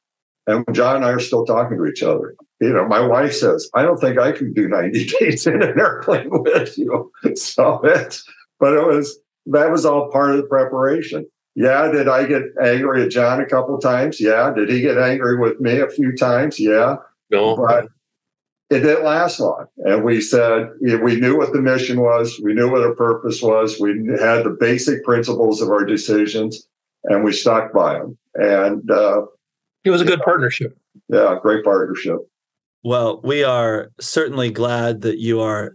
And 0.45 0.65
John 0.73 0.97
and 0.97 1.05
I 1.05 1.11
are 1.11 1.19
still 1.19 1.45
talking 1.45 1.77
to 1.77 1.85
each 1.85 2.03
other. 2.03 2.35
You 2.59 2.73
know, 2.73 2.87
my 2.87 2.99
wife 2.99 3.33
says, 3.33 3.69
I 3.73 3.83
don't 3.83 3.99
think 3.99 4.19
I 4.19 4.31
can 4.31 4.53
do 4.53 4.67
90 4.67 5.05
days 5.19 5.47
in 5.47 5.61
an 5.61 5.79
airplane 5.79 6.29
with 6.31 6.77
you. 6.77 7.11
So 7.35 7.79
it's, 7.83 8.23
but 8.59 8.73
it 8.73 8.85
was, 8.85 9.19
that 9.47 9.71
was 9.71 9.85
all 9.85 10.11
part 10.11 10.31
of 10.31 10.37
the 10.37 10.47
preparation. 10.47 11.25
Yeah. 11.55 11.91
Did 11.91 12.07
I 12.07 12.25
get 12.25 12.43
angry 12.61 13.03
at 13.03 13.11
John 13.11 13.41
a 13.41 13.45
couple 13.45 13.77
times? 13.79 14.19
Yeah. 14.19 14.51
Did 14.55 14.69
he 14.69 14.81
get 14.81 14.97
angry 14.97 15.37
with 15.37 15.59
me 15.59 15.79
a 15.79 15.89
few 15.89 16.15
times? 16.15 16.59
Yeah. 16.59 16.97
No. 17.31 17.55
But 17.55 17.87
it 18.69 18.81
didn't 18.81 19.03
last 19.03 19.39
long. 19.39 19.65
And 19.77 20.03
we 20.03 20.21
said, 20.21 20.69
we 20.81 21.19
knew 21.19 21.37
what 21.37 21.53
the 21.53 21.61
mission 21.61 22.01
was, 22.01 22.39
we 22.43 22.53
knew 22.53 22.69
what 22.69 22.83
our 22.83 22.95
purpose 22.95 23.41
was, 23.41 23.79
we 23.79 23.89
had 24.19 24.43
the 24.43 24.55
basic 24.59 25.03
principles 25.03 25.61
of 25.61 25.69
our 25.69 25.85
decisions, 25.85 26.67
and 27.05 27.23
we 27.23 27.31
stuck 27.31 27.73
by 27.73 27.93
them. 27.93 28.17
And 28.35 28.89
uh, 28.91 29.23
it 29.83 29.89
was 29.89 30.01
a 30.01 30.05
good 30.05 30.21
partnership. 30.21 30.77
Yeah, 31.07 31.37
great 31.41 31.63
partnership. 31.63 32.17
Well, 32.83 33.21
we 33.23 33.43
are 33.43 33.91
certainly 33.99 34.51
glad 34.51 35.01
that 35.01 35.17
you 35.17 35.41
are 35.41 35.73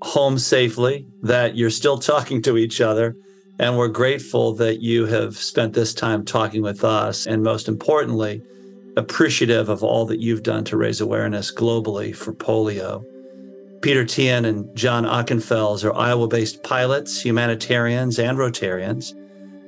home 0.00 0.38
safely, 0.38 1.06
that 1.22 1.56
you're 1.56 1.70
still 1.70 1.98
talking 1.98 2.42
to 2.42 2.56
each 2.56 2.80
other. 2.80 3.14
And 3.60 3.76
we're 3.76 3.88
grateful 3.88 4.54
that 4.54 4.80
you 4.80 5.06
have 5.06 5.36
spent 5.36 5.74
this 5.74 5.94
time 5.94 6.24
talking 6.24 6.62
with 6.62 6.82
us. 6.82 7.26
And 7.26 7.42
most 7.42 7.68
importantly, 7.68 8.42
appreciative 8.96 9.68
of 9.68 9.82
all 9.82 10.06
that 10.06 10.20
you've 10.20 10.42
done 10.42 10.64
to 10.64 10.76
raise 10.76 11.00
awareness 11.00 11.52
globally 11.52 12.14
for 12.14 12.32
polio. 12.32 13.04
Peter 13.80 14.04
Teahen 14.04 14.46
and 14.46 14.74
John 14.76 15.04
Ockenfels 15.04 15.84
are 15.84 15.94
Iowa 15.94 16.28
based 16.28 16.62
pilots, 16.62 17.20
humanitarians, 17.20 18.18
and 18.18 18.38
Rotarians. 18.38 19.14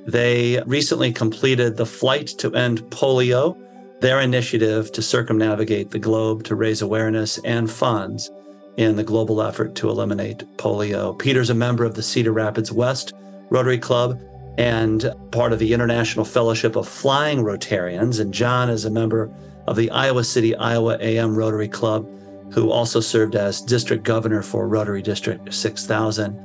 They 0.07 0.61
recently 0.65 1.11
completed 1.11 1.75
the 1.75 1.85
Flight 1.85 2.27
to 2.37 2.53
End 2.53 2.83
Polio, 2.91 3.57
their 3.99 4.21
initiative 4.21 4.91
to 4.93 5.01
circumnavigate 5.01 5.91
the 5.91 5.99
globe 5.99 6.43
to 6.43 6.55
raise 6.55 6.81
awareness 6.81 7.39
and 7.39 7.69
funds 7.69 8.31
in 8.77 8.95
the 8.95 9.03
global 9.03 9.41
effort 9.41 9.75
to 9.75 9.89
eliminate 9.89 10.43
polio. 10.57 11.17
Peter's 11.17 11.49
a 11.49 11.55
member 11.55 11.83
of 11.83 11.95
the 11.95 12.03
Cedar 12.03 12.31
Rapids 12.31 12.71
West 12.71 13.13
Rotary 13.49 13.77
Club 13.77 14.19
and 14.57 15.13
part 15.31 15.53
of 15.53 15.59
the 15.59 15.73
International 15.73 16.25
Fellowship 16.25 16.75
of 16.75 16.87
Flying 16.87 17.39
Rotarians. 17.39 18.19
And 18.19 18.33
John 18.33 18.69
is 18.69 18.85
a 18.85 18.89
member 18.89 19.31
of 19.67 19.75
the 19.75 19.89
Iowa 19.91 20.23
City, 20.23 20.55
Iowa 20.55 20.97
AM 21.01 21.35
Rotary 21.35 21.67
Club, 21.67 22.07
who 22.51 22.71
also 22.71 22.99
served 22.99 23.35
as 23.35 23.61
district 23.61 24.03
governor 24.03 24.41
for 24.41 24.67
Rotary 24.67 25.01
District 25.01 25.53
6000. 25.53 26.41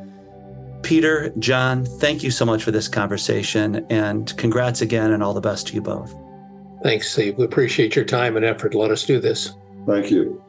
Peter, 0.82 1.30
John, 1.38 1.84
thank 1.84 2.22
you 2.22 2.30
so 2.30 2.44
much 2.44 2.64
for 2.64 2.70
this 2.70 2.88
conversation 2.88 3.86
and 3.90 4.34
congrats 4.36 4.80
again 4.80 5.12
and 5.12 5.22
all 5.22 5.34
the 5.34 5.40
best 5.40 5.68
to 5.68 5.74
you 5.74 5.82
both. 5.82 6.14
Thanks, 6.82 7.12
Steve. 7.12 7.36
We 7.36 7.44
appreciate 7.44 7.94
your 7.94 8.06
time 8.06 8.36
and 8.36 8.44
effort 8.44 8.74
let 8.74 8.90
us 8.90 9.04
do 9.04 9.20
this. 9.20 9.52
Thank 9.86 10.10
you. 10.10 10.42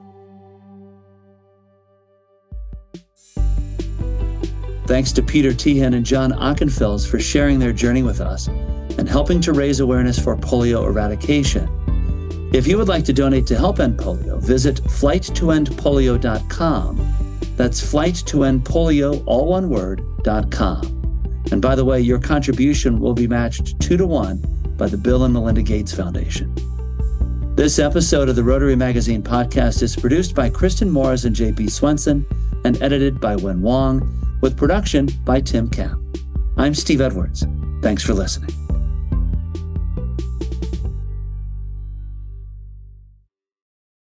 Thanks 4.91 5.13
to 5.13 5.23
Peter 5.23 5.51
Teahen 5.51 5.95
and 5.95 6.06
John 6.06 6.34
Ockenfels 6.34 7.08
for 7.08 7.17
sharing 7.17 7.60
their 7.60 7.71
journey 7.71 8.04
with 8.04 8.19
us 8.19 8.47
and 8.97 9.08
helping 9.08 9.39
to 9.39 9.54
raise 9.54 9.80
awareness 9.80 10.19
for 10.19 10.36
polio 10.36 10.86
eradication. 10.86 11.69
If 12.54 12.67
you 12.67 12.77
would 12.77 12.89
like 12.89 13.06
to 13.06 13.13
donate 13.13 13.47
to 13.47 13.56
help 13.56 13.80
end 13.80 13.97
polio, 13.97 14.41
visit 14.41 14.84
flighttoendpolio.com. 14.84 17.13
That's 17.56 17.82
flighttoendpolio, 17.82 19.23
all 19.25 19.47
one 19.47 19.69
word, 19.69 20.04
.com. 20.51 20.82
And 21.54 21.62
by 21.62 21.75
the 21.75 21.86
way, 21.86 22.01
your 22.01 22.19
contribution 22.19 22.99
will 22.99 23.13
be 23.13 23.27
matched 23.27 23.80
two 23.80 23.95
to 23.95 24.06
one 24.06 24.43
by 24.75 24.88
the 24.88 24.97
Bill 24.97 25.23
and 25.23 25.34
Melinda 25.34 25.62
Gates 25.62 25.93
Foundation. 25.93 26.54
This 27.56 27.80
episode 27.80 28.27
of 28.27 28.36
the 28.36 28.43
Rotary 28.43 28.75
Magazine 28.75 29.23
podcast 29.23 29.84
is 29.84 29.95
produced 29.95 30.36
by 30.36 30.49
Kristen 30.49 30.89
Morris 30.89 31.23
and 31.23 31.34
JP 31.34 31.71
Swenson 31.71 32.25
and 32.65 32.82
edited 32.82 33.21
by 33.21 33.38
Wen 33.38 33.62
Wong 33.62 34.17
with 34.41 34.58
production 34.58 35.08
by 35.23 35.39
Tim 35.39 35.69
Kapp. 35.69 35.97
I'm 36.58 36.73
Steve 36.75 37.01
Edwards. 37.01 37.45
Thanks 37.82 38.04
for 38.04 38.13
listening. 38.13 38.61